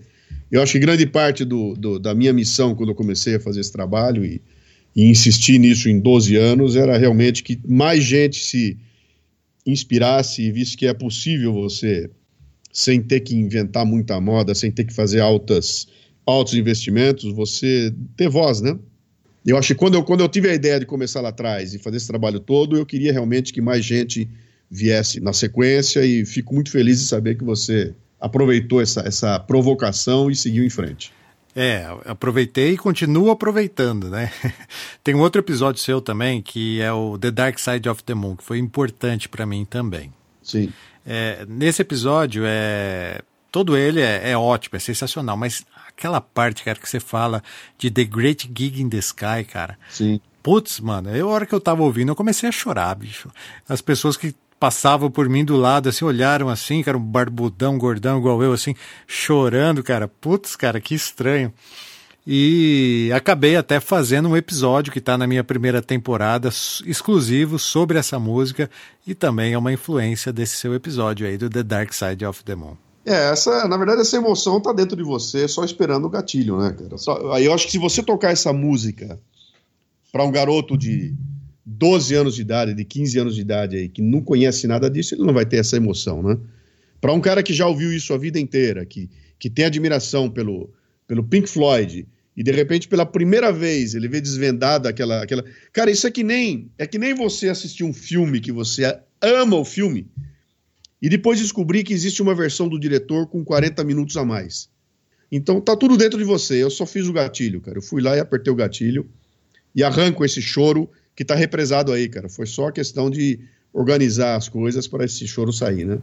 eu 0.51 0.61
acho 0.61 0.73
que 0.73 0.79
grande 0.79 1.05
parte 1.05 1.45
do, 1.45 1.73
do 1.75 1.99
da 1.99 2.13
minha 2.13 2.33
missão 2.33 2.75
quando 2.75 2.89
eu 2.89 2.95
comecei 2.95 3.35
a 3.35 3.39
fazer 3.39 3.61
esse 3.61 3.71
trabalho 3.71 4.25
e, 4.25 4.41
e 4.95 5.05
insistir 5.05 5.57
nisso 5.59 5.87
em 5.87 5.99
12 5.99 6.35
anos 6.35 6.75
era 6.75 6.97
realmente 6.97 7.43
que 7.43 7.59
mais 7.65 8.03
gente 8.03 8.43
se 8.43 8.77
inspirasse 9.65 10.41
e 10.41 10.51
visse 10.51 10.75
que 10.75 10.87
é 10.87 10.93
possível 10.93 11.53
você, 11.53 12.09
sem 12.73 13.01
ter 13.01 13.21
que 13.21 13.35
inventar 13.35 13.85
muita 13.85 14.19
moda, 14.19 14.55
sem 14.55 14.71
ter 14.71 14.83
que 14.83 14.93
fazer 14.93 15.19
altas, 15.19 15.87
altos 16.25 16.53
investimentos, 16.53 17.31
você 17.31 17.93
ter 18.17 18.29
voz, 18.29 18.61
né? 18.61 18.77
Eu 19.45 19.57
acho 19.57 19.69
que 19.69 19.75
quando 19.75 19.93
eu, 19.95 20.03
quando 20.03 20.19
eu 20.21 20.27
tive 20.27 20.49
a 20.49 20.53
ideia 20.53 20.79
de 20.79 20.85
começar 20.85 21.21
lá 21.21 21.29
atrás 21.29 21.73
e 21.73 21.79
fazer 21.79 21.97
esse 21.97 22.07
trabalho 22.07 22.39
todo, 22.39 22.75
eu 22.75 22.85
queria 22.85 23.11
realmente 23.11 23.53
que 23.53 23.61
mais 23.61 23.85
gente 23.85 24.27
viesse 24.69 25.19
na 25.19 25.33
sequência 25.33 26.05
e 26.05 26.25
fico 26.25 26.53
muito 26.53 26.71
feliz 26.71 26.99
de 26.99 27.05
saber 27.07 27.35
que 27.35 27.43
você 27.43 27.93
aproveitou 28.19 28.81
essa, 28.81 29.01
essa 29.01 29.39
provocação 29.39 30.29
e 30.29 30.35
seguiu 30.35 30.63
em 30.63 30.69
frente. 30.69 31.11
É, 31.55 31.85
aproveitei 32.05 32.73
e 32.73 32.77
continuo 32.77 33.31
aproveitando, 33.31 34.09
né? 34.09 34.31
Tem 35.03 35.15
um 35.15 35.19
outro 35.19 35.41
episódio 35.41 35.81
seu 35.81 35.99
também, 35.99 36.41
que 36.41 36.79
é 36.81 36.91
o 36.91 37.17
The 37.17 37.31
Dark 37.31 37.57
Side 37.57 37.89
of 37.89 38.03
the 38.03 38.13
Moon, 38.13 38.35
que 38.35 38.43
foi 38.43 38.59
importante 38.59 39.27
para 39.27 39.45
mim 39.45 39.65
também. 39.65 40.13
Sim. 40.43 40.71
É, 41.05 41.45
nesse 41.47 41.81
episódio, 41.81 42.43
é, 42.45 43.21
todo 43.51 43.75
ele 43.75 43.99
é, 43.99 44.31
é, 44.31 44.37
ótimo, 44.37 44.75
é 44.75 44.79
sensacional, 44.79 45.35
mas 45.35 45.65
aquela 45.87 46.21
parte, 46.21 46.63
cara, 46.63 46.77
que 46.77 46.87
você 46.87 46.99
fala 46.99 47.43
de 47.77 47.89
The 47.89 48.03
Great 48.03 48.49
Gig 48.55 48.81
in 48.81 48.89
the 48.89 48.97
Sky, 48.97 49.43
cara. 49.49 49.77
Sim. 49.89 50.21
Putz, 50.43 50.79
mano, 50.79 51.13
eu, 51.15 51.29
a 51.29 51.33
hora 51.33 51.45
que 51.45 51.53
eu 51.53 51.59
tava 51.59 51.83
ouvindo, 51.83 52.09
eu 52.09 52.15
comecei 52.15 52.47
a 52.47 52.51
chorar, 52.51 52.95
bicho. 52.95 53.29
As 53.67 53.81
pessoas 53.81 54.15
que 54.15 54.33
passavam 54.59 55.09
por 55.09 55.29
mim 55.29 55.45
do 55.45 55.55
lado, 55.55 55.87
assim, 55.87 56.03
olharam 56.03 56.49
assim, 56.49 56.83
cara, 56.83 56.97
um 56.97 57.01
barbudão, 57.01 57.77
gordão 57.77 58.19
igual 58.19 58.43
eu, 58.43 58.51
assim, 58.51 58.75
chorando, 59.07 59.81
cara. 59.81 60.07
Putz, 60.07 60.55
cara, 60.55 60.81
que 60.81 60.93
estranho. 60.93 61.53
E 62.27 63.09
acabei 63.15 63.55
até 63.55 63.79
fazendo 63.79 64.29
um 64.29 64.37
episódio 64.37 64.91
que 64.91 64.99
está 64.99 65.17
na 65.17 65.25
minha 65.25 65.43
primeira 65.43 65.81
temporada, 65.81 66.49
exclusivo 66.85 67.57
sobre 67.57 67.97
essa 67.97 68.19
música, 68.19 68.69
e 69.07 69.15
também 69.15 69.53
é 69.53 69.57
uma 69.57 69.73
influência 69.73 70.31
desse 70.31 70.57
seu 70.57 70.75
episódio 70.75 71.25
aí, 71.25 71.37
do 71.37 71.49
The 71.49 71.63
Dark 71.63 71.93
Side 71.93 72.25
of 72.25 72.43
the 72.43 72.53
Moon. 72.53 72.75
É, 73.05 73.31
essa, 73.31 73.67
na 73.67 73.77
verdade, 73.77 74.01
essa 74.01 74.17
emoção 74.17 74.61
tá 74.61 74.73
dentro 74.73 74.95
de 74.95 75.03
você, 75.03 75.47
só 75.47 75.63
esperando 75.63 76.05
o 76.05 76.09
gatilho, 76.09 76.59
né, 76.59 76.75
cara? 76.77 76.97
Só, 76.97 77.31
aí 77.31 77.45
eu 77.45 77.53
acho 77.53 77.65
que 77.65 77.71
se 77.71 77.79
você 77.79 78.03
tocar 78.03 78.31
essa 78.31 78.53
música 78.53 79.19
para 80.11 80.23
um 80.23 80.31
garoto 80.31 80.77
de 80.77 81.15
12 81.71 82.15
anos 82.15 82.35
de 82.35 82.41
idade, 82.41 82.73
de 82.73 82.83
15 82.83 83.19
anos 83.19 83.35
de 83.35 83.41
idade 83.41 83.77
aí, 83.77 83.89
que 83.89 84.01
não 84.01 84.21
conhece 84.21 84.67
nada 84.67 84.89
disso, 84.89 85.13
ele 85.13 85.23
não 85.23 85.33
vai 85.33 85.45
ter 85.45 85.57
essa 85.57 85.77
emoção, 85.77 86.23
né? 86.23 86.37
Para 86.99 87.13
um 87.13 87.21
cara 87.21 87.43
que 87.43 87.53
já 87.53 87.67
ouviu 87.67 87.93
isso 87.93 88.13
a 88.13 88.17
vida 88.17 88.39
inteira, 88.39 88.85
que, 88.85 89.09
que 89.37 89.49
tem 89.49 89.65
admiração 89.65 90.29
pelo, 90.29 90.73
pelo 91.07 91.23
Pink 91.23 91.47
Floyd, 91.47 92.07
e 92.35 92.43
de 92.43 92.51
repente 92.51 92.87
pela 92.87 93.05
primeira 93.05 93.51
vez 93.51 93.93
ele 93.93 94.07
vê 94.07 94.19
desvendada 94.19 94.89
aquela, 94.89 95.21
aquela. 95.21 95.43
Cara, 95.71 95.91
isso 95.91 96.07
é 96.07 96.11
que 96.11 96.23
nem 96.23 96.71
é 96.77 96.87
que 96.87 96.97
nem 96.97 97.13
você 97.13 97.49
assistir 97.49 97.83
um 97.83 97.93
filme 97.93 98.39
que 98.39 98.51
você 98.51 98.97
ama 99.21 99.57
o 99.57 99.65
filme 99.65 100.07
e 101.01 101.09
depois 101.09 101.39
descobrir 101.39 101.83
que 101.83 101.93
existe 101.93 102.21
uma 102.21 102.33
versão 102.33 102.67
do 102.67 102.79
diretor 102.79 103.27
com 103.27 103.43
40 103.43 103.83
minutos 103.83 104.17
a 104.17 104.25
mais. 104.25 104.69
Então 105.31 105.61
tá 105.61 105.75
tudo 105.75 105.97
dentro 105.97 106.17
de 106.17 106.23
você. 106.23 106.63
Eu 106.63 106.69
só 106.69 106.85
fiz 106.85 107.07
o 107.07 107.13
gatilho, 107.13 107.61
cara. 107.61 107.77
Eu 107.77 107.81
fui 107.81 108.01
lá 108.01 108.15
e 108.15 108.19
apertei 108.19 108.51
o 108.51 108.55
gatilho 108.55 109.09
e 109.75 109.83
arranco 109.83 110.25
esse 110.25 110.41
choro 110.41 110.89
que 111.19 111.23
está 111.23 111.35
represado 111.35 111.91
aí, 111.91 112.07
cara. 112.07 112.29
Foi 112.29 112.45
só 112.45 112.71
questão 112.71 113.09
de 113.09 113.41
organizar 113.73 114.37
as 114.37 114.47
coisas 114.47 114.87
para 114.87 115.03
esse 115.03 115.27
choro 115.27 115.51
sair, 115.51 115.83
né? 115.83 115.99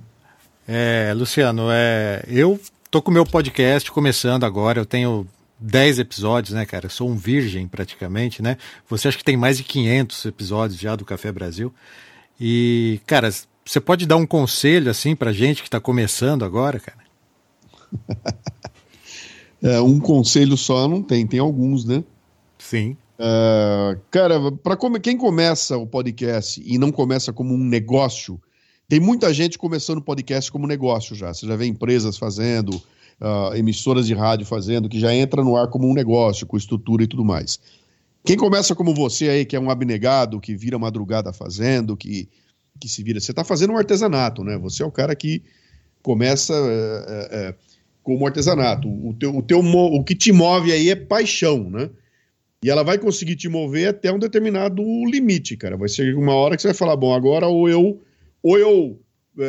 É, 0.69 1.11
Luciano, 1.17 1.69
é, 1.71 2.23
eu 2.29 2.61
tô 2.91 3.01
com 3.01 3.11
o 3.11 3.14
meu 3.14 3.25
podcast 3.25 3.91
começando 3.91 4.45
agora, 4.45 4.79
eu 4.79 4.85
tenho 4.85 5.27
10 5.59 6.01
episódios, 6.01 6.53
né, 6.53 6.67
cara? 6.67 6.85
Eu 6.85 6.91
sou 6.91 7.09
um 7.09 7.17
virgem 7.17 7.67
praticamente, 7.67 8.43
né? 8.43 8.59
Você 8.91 9.09
acha 9.09 9.17
que 9.17 9.25
tem 9.25 9.39
mais 9.39 9.57
de 9.57 9.64
500 9.64 10.27
episódios 10.27 10.79
já 10.79 10.95
do 10.95 11.07
Café 11.07 11.33
Brasil. 11.33 11.73
E, 12.39 13.01
cara, 13.07 13.31
você 13.64 13.81
pode 13.81 14.05
dar 14.05 14.17
um 14.17 14.27
conselho 14.27 14.91
assim 14.91 15.17
pra 15.17 15.33
gente 15.33 15.62
que 15.62 15.69
está 15.69 15.81
começando 15.81 16.45
agora, 16.45 16.79
cara? 16.79 16.99
é, 19.64 19.81
um 19.81 19.99
conselho 19.99 20.59
só 20.59 20.87
não 20.87 21.03
tem, 21.03 21.27
tem 21.27 21.41
alguns, 21.41 21.87
né? 21.87 22.05
Sim. 22.59 22.99
Uh, 23.19 23.99
cara, 24.11 24.53
para 24.53 24.77
quem 25.01 25.17
começa 25.17 25.77
o 25.77 25.87
podcast 25.87 26.62
e 26.64 26.77
não 26.77 26.93
começa 26.93 27.33
como 27.33 27.55
um 27.55 27.64
negócio, 27.64 28.41
tem 28.89 29.01
muita 29.01 29.33
gente 29.33 29.59
começando 29.59 29.99
o 29.99 30.03
podcast 30.03 30.53
como 30.53 30.67
negócio 30.67 31.17
já. 31.17 31.33
Você 31.33 31.47
já 31.47 31.57
vê 31.57 31.67
empresas 31.67 32.19
fazendo, 32.19 32.71
uh, 33.21 33.55
emissoras 33.55 34.07
de 34.07 34.14
rádio 34.14 34.47
fazendo, 34.47 34.89
que 34.89 35.01
já 35.01 35.14
entra 35.14 35.43
no 35.43 35.57
ar 35.57 35.69
como 35.69 35.89
um 35.89 35.95
negócio, 35.95 36.47
com 36.47 36.57
estrutura 36.57 37.05
e 37.05 37.07
tudo 37.07 37.25
mais. 37.25 37.59
Quem 38.25 38.37
começa 38.37 38.75
como 38.75 38.95
você 38.95 39.29
aí, 39.29 39.45
que 39.45 39.57
é 39.57 39.61
um 39.61 39.71
abnegado, 39.71 40.41
que 40.41 40.55
vira 40.57 40.79
madrugada 40.79 41.33
fazendo, 41.33 41.97
que, 41.97 42.29
que 42.81 42.89
se 42.89 43.03
vira. 43.03 43.21
Você 43.21 43.31
está 43.31 43.45
fazendo 43.45 43.73
um 43.73 43.77
artesanato, 43.79 44.43
né? 44.43 44.59
Você 44.59 44.83
é 44.83 44.87
o 44.87 44.91
cara 44.91 45.14
que 45.14 45.43
começa 46.03 46.53
é, 46.53 47.29
é, 47.31 47.55
como 48.03 48.27
artesanato. 48.27 48.89
O, 48.89 49.14
teu, 49.14 49.37
o, 49.37 49.43
teu, 49.43 49.61
o 49.61 50.05
que 50.05 50.14
te 50.14 50.33
move 50.33 50.73
aí 50.73 50.91
é 50.91 50.97
paixão, 50.97 51.71
né? 51.71 51.89
E 52.67 52.71
ela 52.71 52.83
vai 52.83 52.99
conseguir 52.99 53.37
te 53.37 53.49
mover 53.49 53.91
até 53.91 54.11
um 54.11 54.19
determinado 54.19 54.83
limite, 55.05 55.57
cara. 55.57 55.77
Vai 55.77 55.89
ser 55.89 56.17
uma 56.17 56.35
hora 56.35 56.57
que 56.57 56.62
você 56.62 56.67
vai 56.67 56.75
falar, 56.75 56.97
bom, 56.97 57.14
agora 57.14 57.47
ou 57.47 57.69
eu, 57.69 58.03
ou 58.43 58.59
eu 58.59 59.01
é, 59.39 59.45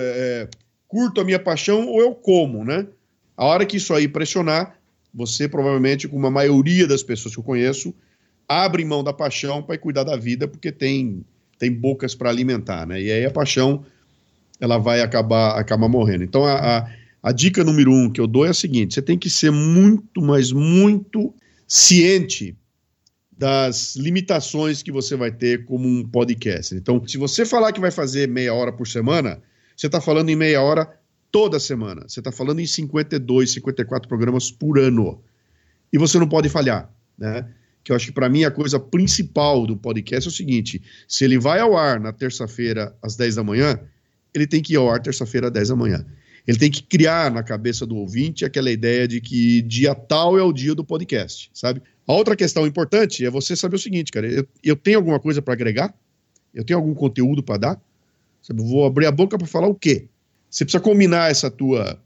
é, 0.45 0.49
curto 0.88 1.20
a 1.20 1.24
minha 1.24 1.39
paixão 1.39 1.88
ou 1.88 1.99
eu 1.99 2.13
como, 2.13 2.63
né? 2.63 2.86
A 3.36 3.43
hora 3.43 3.65
que 3.65 3.78
isso 3.78 3.91
aí 3.91 4.07
pressionar, 4.07 4.78
você 5.11 5.49
provavelmente, 5.49 6.07
com 6.07 6.15
uma 6.15 6.30
maioria 6.30 6.86
das 6.86 7.01
pessoas 7.01 7.34
que 7.34 7.39
eu 7.39 7.43
conheço, 7.43 7.91
abre 8.47 8.86
mão 8.86 9.03
da 9.03 9.11
paixão 9.11 9.63
para 9.63 9.80
cuidar 9.80 10.03
da 10.03 10.15
vida, 10.15 10.47
porque 10.47 10.72
tem, 10.72 11.26
tem 11.57 11.74
bocas 11.74 12.13
para 12.13 12.30
alimentar, 12.30 12.86
né? 12.86 13.01
E 13.01 13.11
aí 13.11 13.26
a 13.26 13.32
paixão 13.32 13.84
ela 14.61 14.78
vai 14.78 15.01
acabar, 15.01 15.57
acabar 15.57 15.89
morrendo. 15.89 16.24
Então 16.24 16.45
a, 16.45 16.53
a, 16.53 16.91
a 17.24 17.32
dica 17.32 17.63
número 17.63 17.91
um 17.91 18.11
que 18.11 18.22
eu 18.22 18.28
dou 18.28 18.45
é 18.45 18.49
a 18.49 18.53
seguinte: 18.53 18.93
você 18.93 19.01
tem 19.01 19.18
que 19.18 19.28
ser 19.28 19.49
muito, 19.49 20.22
mas 20.22 20.51
muito 20.51 21.34
ciente 21.68 22.55
das 23.38 23.95
limitações 23.95 24.81
que 24.81 24.91
você 24.91 25.15
vai 25.15 25.31
ter 25.31 25.63
como 25.65 25.88
um 25.88 26.03
podcast. 26.03 26.73
Então, 26.73 27.05
se 27.07 27.17
você 27.17 27.45
falar 27.45 27.71
que 27.71 27.79
vai 27.79 27.91
fazer 27.91 28.27
meia 28.27 28.53
hora 28.53 28.73
por 28.73 28.88
semana, 28.88 29.39
você 29.75 29.85
está 29.85 30.01
falando 30.01 30.29
em 30.29 30.35
meia 30.35 30.61
hora 30.61 30.91
toda 31.31 31.59
semana. 31.59 32.03
Você 32.07 32.19
está 32.19 32.31
falando 32.31 32.59
em 32.59 32.65
52, 32.65 33.51
54 33.51 34.07
programas 34.07 34.49
por 34.49 34.79
ano. 34.79 35.21
E 35.93 35.97
você 35.97 36.17
não 36.17 36.27
pode 36.27 36.49
falhar, 36.49 36.91
né? 37.17 37.47
Que 37.83 37.91
eu 37.91 37.95
acho 37.95 38.07
que 38.07 38.11
para 38.11 38.27
mim 38.27 38.43
a 38.43 38.51
coisa 38.51 38.79
principal 38.79 39.67
do 39.67 39.77
podcast 39.77 40.27
é 40.27 40.31
o 40.31 40.33
seguinte: 40.33 40.81
se 41.07 41.23
ele 41.23 41.38
vai 41.38 41.59
ao 41.59 41.77
ar 41.77 41.99
na 41.99 42.11
terça-feira 42.11 42.95
às 43.01 43.15
10 43.15 43.35
da 43.35 43.43
manhã, 43.43 43.79
ele 44.33 44.47
tem 44.47 44.61
que 44.61 44.73
ir 44.73 44.77
ao 44.77 44.89
ar 44.89 44.99
terça-feira 44.99 45.47
às 45.47 45.53
10 45.53 45.69
da 45.69 45.75
manhã. 45.75 46.05
Ele 46.45 46.57
tem 46.57 46.71
que 46.71 46.81
criar 46.81 47.29
na 47.29 47.43
cabeça 47.43 47.85
do 47.85 47.97
ouvinte 47.97 48.45
aquela 48.45 48.71
ideia 48.71 49.07
de 49.07 49.21
que 49.21 49.61
dia 49.61 49.93
tal 49.93 50.39
é 50.39 50.41
o 50.41 50.53
dia 50.53 50.73
do 50.73 50.83
podcast, 50.83 51.51
sabe? 51.53 51.81
A 52.08 52.14
outra 52.14 52.36
questão 52.38 52.66
importante 52.66 53.26
é 53.26 53.30
você 53.30 53.55
saber 53.55 53.76
o 53.76 53.80
seguinte, 53.80 54.12
cara, 54.12 54.28
eu, 54.28 54.47
eu 54.64 54.76
tenho 54.78 54.97
alguma 54.97 55.20
coisa 55.20 55.41
para 55.41 55.53
agregar? 55.53 55.93
Eu 56.53 56.64
tenho 56.64 56.80
algum 56.80 56.93
conteúdo 56.93 57.43
para 57.43 57.58
dar? 57.58 57.82
Sabe, 58.41 58.64
vou 58.64 58.86
abrir 58.86 59.05
a 59.05 59.12
boca 59.12 59.38
para 59.38 59.45
falar 59.45 59.68
o 59.68 59.76
quê? 59.76 60.08
Você 60.49 60.64
precisa 60.64 60.82
combinar 60.82 61.30
essa 61.30 61.51
tua 61.51 62.01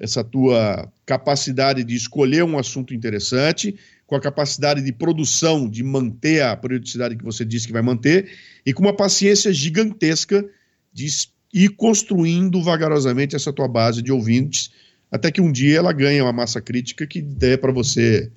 essa 0.00 0.24
tua 0.24 0.90
capacidade 1.04 1.84
de 1.84 1.94
escolher 1.94 2.42
um 2.42 2.58
assunto 2.58 2.94
interessante, 2.94 3.76
com 4.06 4.16
a 4.16 4.20
capacidade 4.20 4.82
de 4.82 4.92
produção, 4.92 5.68
de 5.68 5.84
manter 5.84 6.42
a 6.42 6.56
periodicidade 6.56 7.16
que 7.16 7.22
você 7.22 7.44
disse 7.44 7.66
que 7.66 7.72
vai 7.72 7.82
manter, 7.82 8.30
e 8.64 8.72
com 8.72 8.82
uma 8.82 8.96
paciência 8.96 9.52
gigantesca 9.52 10.42
de 10.90 11.06
ir 11.52 11.68
construindo 11.76 12.62
vagarosamente 12.62 13.36
essa 13.36 13.52
tua 13.52 13.68
base 13.68 14.00
de 14.00 14.10
ouvintes, 14.10 14.70
até 15.12 15.30
que 15.30 15.40
um 15.40 15.52
dia 15.52 15.76
ela 15.76 15.92
ganha 15.92 16.24
uma 16.24 16.32
massa 16.32 16.62
crítica 16.62 17.06
que 17.06 17.20
dê 17.20 17.58
para 17.58 17.70
você 17.70 18.32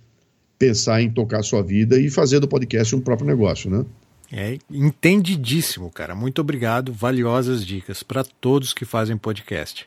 pensar 0.64 1.02
em 1.02 1.10
tocar 1.10 1.40
a 1.40 1.44
sua 1.44 1.62
vida 1.62 2.00
e 2.00 2.10
fazer 2.10 2.40
do 2.40 2.48
podcast 2.48 2.96
um 2.96 3.02
próprio 3.02 3.28
negócio, 3.28 3.70
né? 3.70 3.86
É 4.32 4.58
entendidíssimo, 4.72 5.92
cara. 5.92 6.16
Muito 6.16 6.40
obrigado. 6.40 6.94
Valiosas 6.94 7.66
dicas 7.66 8.02
para 8.02 8.24
todos 8.24 8.72
que 8.72 8.86
fazem 8.86 9.18
podcast. 9.18 9.86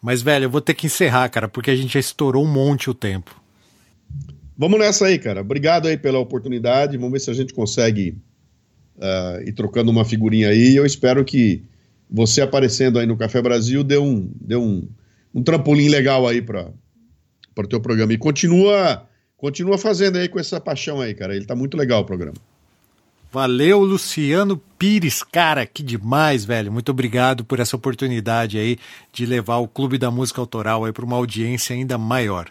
Mas, 0.00 0.22
velho, 0.22 0.44
eu 0.44 0.50
vou 0.50 0.60
ter 0.60 0.74
que 0.74 0.86
encerrar, 0.86 1.28
cara, 1.28 1.48
porque 1.48 1.72
a 1.72 1.76
gente 1.76 1.94
já 1.94 2.00
estourou 2.00 2.44
um 2.44 2.50
monte 2.50 2.88
o 2.88 2.94
tempo. 2.94 3.34
Vamos 4.56 4.78
nessa 4.78 5.06
aí, 5.06 5.18
cara. 5.18 5.40
Obrigado 5.40 5.88
aí 5.88 5.96
pela 5.96 6.20
oportunidade. 6.20 6.96
Vamos 6.96 7.12
ver 7.12 7.20
se 7.20 7.30
a 7.30 7.34
gente 7.34 7.52
consegue 7.52 8.16
uh, 8.96 9.42
ir 9.44 9.52
trocando 9.52 9.90
uma 9.90 10.04
figurinha 10.04 10.50
aí. 10.50 10.76
Eu 10.76 10.86
espero 10.86 11.24
que 11.24 11.64
você 12.08 12.42
aparecendo 12.42 12.96
aí 12.96 13.06
no 13.06 13.16
Café 13.16 13.42
Brasil 13.42 13.82
dê 13.82 13.98
um, 13.98 14.30
dê 14.40 14.54
um, 14.54 14.88
um 15.34 15.42
trampolim 15.42 15.88
legal 15.88 16.28
aí 16.28 16.40
para 16.40 16.70
o 17.58 17.66
teu 17.66 17.80
programa. 17.80 18.12
E 18.12 18.18
continua, 18.18 19.08
continua 19.42 19.76
fazendo 19.76 20.18
aí 20.18 20.28
com 20.28 20.38
essa 20.38 20.60
paixão 20.60 21.00
aí, 21.00 21.12
cara. 21.14 21.34
Ele 21.34 21.44
tá 21.44 21.56
muito 21.56 21.76
legal 21.76 22.02
o 22.02 22.04
programa. 22.04 22.36
Valeu, 23.32 23.80
Luciano 23.80 24.56
Pires. 24.78 25.24
Cara, 25.24 25.66
que 25.66 25.82
demais, 25.82 26.44
velho. 26.44 26.70
Muito 26.70 26.90
obrigado 26.90 27.44
por 27.44 27.58
essa 27.58 27.74
oportunidade 27.74 28.56
aí 28.56 28.78
de 29.12 29.26
levar 29.26 29.56
o 29.56 29.66
Clube 29.66 29.98
da 29.98 30.12
Música 30.12 30.40
Autoral 30.40 30.84
aí 30.84 30.92
para 30.92 31.04
uma 31.04 31.16
audiência 31.16 31.74
ainda 31.74 31.98
maior. 31.98 32.48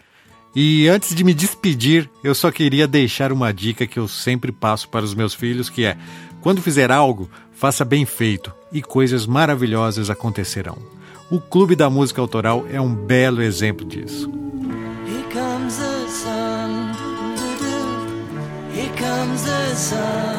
E 0.54 0.86
antes 0.86 1.14
de 1.14 1.24
me 1.24 1.32
despedir, 1.32 2.10
eu 2.22 2.34
só 2.34 2.50
queria 2.50 2.86
deixar 2.86 3.32
uma 3.32 3.54
dica 3.54 3.86
que 3.86 3.98
eu 3.98 4.06
sempre 4.06 4.52
passo 4.52 4.86
para 4.90 5.04
os 5.04 5.14
meus 5.14 5.32
filhos, 5.32 5.70
que 5.70 5.86
é: 5.86 5.96
quando 6.42 6.60
fizer 6.60 6.92
algo, 6.92 7.30
faça 7.52 7.86
bem 7.86 8.04
feito 8.04 8.52
e 8.70 8.82
coisas 8.82 9.24
maravilhosas 9.24 10.10
acontecerão. 10.10 10.76
O 11.30 11.40
Clube 11.40 11.74
da 11.74 11.88
Música 11.88 12.20
Autoral 12.20 12.66
é 12.70 12.78
um 12.78 12.94
belo 12.94 13.40
exemplo 13.40 13.86
disso. 13.86 14.51
Comes 19.02 19.42
the 19.42 19.74
sun. 19.74 20.32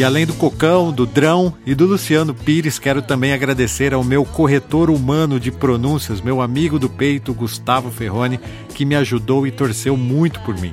E 0.00 0.04
além 0.04 0.24
do 0.24 0.32
Cocão, 0.32 0.90
do 0.90 1.04
Drão 1.04 1.52
e 1.66 1.74
do 1.74 1.84
Luciano 1.84 2.32
Pires, 2.32 2.78
quero 2.78 3.02
também 3.02 3.34
agradecer 3.34 3.92
ao 3.92 4.02
meu 4.02 4.24
corretor 4.24 4.88
humano 4.88 5.38
de 5.38 5.50
pronúncias, 5.50 6.22
meu 6.22 6.40
amigo 6.40 6.78
do 6.78 6.88
peito, 6.88 7.34
Gustavo 7.34 7.90
Ferroni, 7.90 8.40
que 8.74 8.86
me 8.86 8.96
ajudou 8.96 9.46
e 9.46 9.50
torceu 9.50 9.98
muito 9.98 10.40
por 10.40 10.58
mim. 10.58 10.72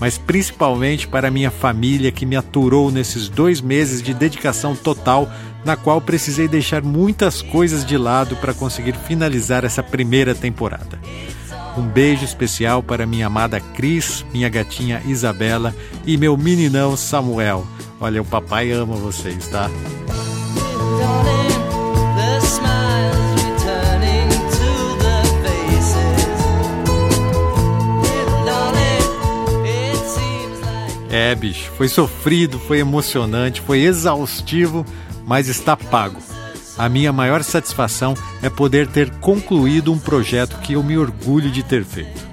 Mas 0.00 0.16
principalmente 0.16 1.06
para 1.06 1.30
minha 1.30 1.50
família 1.50 2.10
que 2.10 2.24
me 2.24 2.34
aturou 2.34 2.90
nesses 2.90 3.28
dois 3.28 3.60
meses 3.60 4.00
de 4.00 4.14
dedicação 4.14 4.74
total, 4.74 5.30
na 5.66 5.76
qual 5.76 6.00
precisei 6.00 6.46
deixar 6.46 6.80
muitas 6.80 7.42
coisas 7.42 7.84
de 7.84 7.98
lado 7.98 8.36
para 8.36 8.54
conseguir 8.54 8.94
finalizar 8.94 9.64
essa 9.64 9.82
primeira 9.82 10.32
temporada. 10.32 11.00
Um 11.76 11.82
beijo 11.82 12.24
especial 12.24 12.84
para 12.84 13.04
minha 13.04 13.26
amada 13.26 13.58
Cris, 13.58 14.24
minha 14.32 14.48
gatinha 14.48 15.02
Isabela 15.04 15.74
e 16.06 16.16
meu 16.16 16.36
meninão 16.36 16.96
Samuel. 16.96 17.66
Olha, 18.00 18.22
o 18.22 18.24
papai 18.24 18.70
ama 18.70 18.94
vocês, 18.94 19.48
tá? 19.48 19.68
É, 31.10 31.34
bicho, 31.34 31.72
foi 31.76 31.88
sofrido, 31.88 32.58
foi 32.58 32.78
emocionante, 32.78 33.60
foi 33.60 33.80
exaustivo, 33.80 34.86
mas 35.26 35.48
está 35.48 35.76
pago. 35.76 36.18
A 36.78 36.88
minha 36.88 37.12
maior 37.12 37.42
satisfação 37.42 38.14
é 38.42 38.48
poder 38.48 38.86
ter 38.86 39.10
concluído 39.16 39.92
um 39.92 39.98
projeto 39.98 40.58
que 40.60 40.74
eu 40.74 40.82
me 40.82 40.96
orgulho 40.96 41.50
de 41.50 41.62
ter 41.62 41.84
feito. 41.84 42.26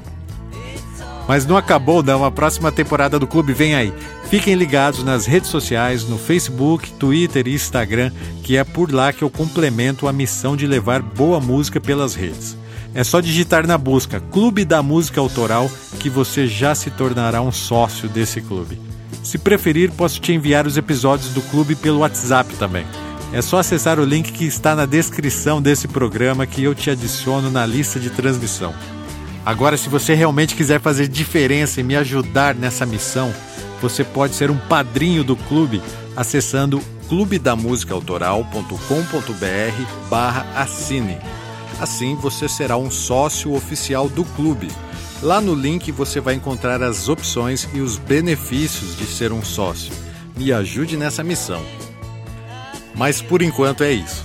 Mas 1.27 1.45
não 1.45 1.55
acabou 1.55 2.03
não, 2.03 2.25
a 2.25 2.31
próxima 2.31 2.71
temporada 2.71 3.17
do 3.17 3.25
clube 3.25 3.53
vem 3.53 3.73
aí. 3.73 3.93
Fiquem 4.29 4.55
ligados 4.55 5.03
nas 5.03 5.25
redes 5.25 5.49
sociais, 5.49 6.07
no 6.07 6.17
Facebook, 6.17 6.91
Twitter 6.93 7.47
e 7.47 7.53
Instagram, 7.53 8.11
que 8.43 8.57
é 8.57 8.63
por 8.63 8.91
lá 8.91 9.13
que 9.13 9.23
eu 9.23 9.29
complemento 9.29 10.07
a 10.07 10.13
missão 10.13 10.57
de 10.57 10.67
levar 10.67 11.01
boa 11.01 11.39
música 11.39 11.79
pelas 11.79 12.13
redes. 12.13 12.57
É 12.93 13.03
só 13.03 13.21
digitar 13.21 13.65
na 13.65 13.77
busca 13.77 14.19
Clube 14.19 14.65
da 14.65 14.83
Música 14.83 15.19
Autoral 15.19 15.71
que 15.99 16.09
você 16.09 16.47
já 16.47 16.75
se 16.75 16.91
tornará 16.91 17.41
um 17.41 17.51
sócio 17.51 18.09
desse 18.09 18.41
clube. 18.41 18.79
Se 19.23 19.37
preferir, 19.37 19.91
posso 19.91 20.19
te 20.19 20.31
enviar 20.31 20.65
os 20.65 20.77
episódios 20.77 21.33
do 21.33 21.41
clube 21.41 21.75
pelo 21.75 21.99
WhatsApp 21.99 22.55
também. 22.55 22.85
É 23.33 23.41
só 23.41 23.59
acessar 23.59 23.99
o 23.99 24.05
link 24.05 24.31
que 24.31 24.45
está 24.45 24.75
na 24.75 24.85
descrição 24.85 25.61
desse 25.61 25.87
programa 25.87 26.45
que 26.45 26.63
eu 26.63 26.75
te 26.75 26.89
adiciono 26.89 27.49
na 27.49 27.65
lista 27.65 27.99
de 27.99 28.09
transmissão. 28.09 28.73
Agora, 29.45 29.75
se 29.75 29.89
você 29.89 30.13
realmente 30.13 30.55
quiser 30.55 30.79
fazer 30.79 31.07
diferença 31.07 31.81
e 31.81 31.83
me 31.83 31.95
ajudar 31.95 32.55
nessa 32.55 32.85
missão, 32.85 33.33
você 33.81 34.03
pode 34.03 34.35
ser 34.35 34.49
um 34.49 34.57
padrinho 34.57 35.23
do 35.23 35.35
clube 35.35 35.81
acessando 36.15 36.81
clubedamusicaautoral.com.br 37.09 40.09
barra 40.09 40.45
assine. 40.55 41.17
Assim 41.79 42.15
você 42.15 42.47
será 42.47 42.77
um 42.77 42.89
sócio 42.89 43.53
oficial 43.53 44.07
do 44.07 44.23
clube. 44.23 44.69
Lá 45.23 45.39
no 45.39 45.55
link 45.55 45.89
você 45.89 46.19
vai 46.19 46.33
encontrar 46.33 46.83
as 46.83 47.07
opções 47.07 47.69
e 47.73 47.79
os 47.79 47.97
benefícios 47.97 48.97
de 48.97 49.05
ser 49.05 49.31
um 49.31 49.41
sócio. 49.41 49.93
Me 50.35 50.51
ajude 50.51 50.97
nessa 50.97 51.23
missão. 51.23 51.63
Mas 52.93 53.21
por 53.21 53.41
enquanto 53.41 53.85
é 53.85 53.93
isso. 53.93 54.21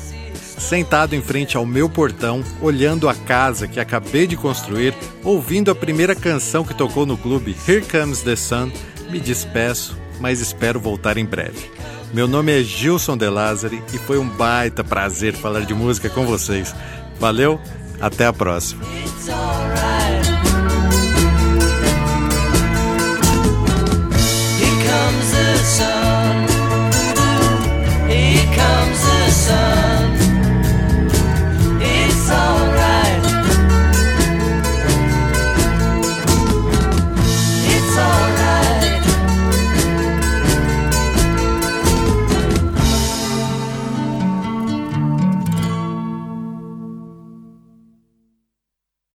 Sentado 0.58 1.14
em 1.14 1.22
frente 1.22 1.56
ao 1.56 1.64
meu 1.64 1.88
portão, 1.88 2.42
olhando 2.60 3.08
a 3.08 3.14
casa 3.14 3.68
que 3.68 3.78
acabei 3.78 4.26
de 4.26 4.36
construir, 4.36 4.92
ouvindo 5.22 5.70
a 5.70 5.74
primeira 5.74 6.16
canção 6.16 6.64
que 6.64 6.74
tocou 6.74 7.06
no 7.06 7.16
clube, 7.16 7.56
Here 7.66 7.84
Comes 7.86 8.22
the 8.22 8.34
Sun, 8.34 8.72
me 9.08 9.20
despeço, 9.20 9.96
mas 10.18 10.40
espero 10.40 10.80
voltar 10.80 11.16
em 11.16 11.24
breve. 11.24 11.70
Meu 12.12 12.26
nome 12.26 12.58
é 12.58 12.64
Gilson 12.64 13.16
De 13.16 13.28
Lázari 13.28 13.80
e 13.94 13.98
foi 13.98 14.18
um 14.18 14.28
baita 14.28 14.82
prazer 14.82 15.32
falar 15.34 15.60
de 15.60 15.74
música 15.74 16.10
com 16.10 16.26
vocês. 16.26 16.74
Valeu, 17.20 17.60
até 18.00 18.26
a 18.26 18.32
próxima. 18.32 18.82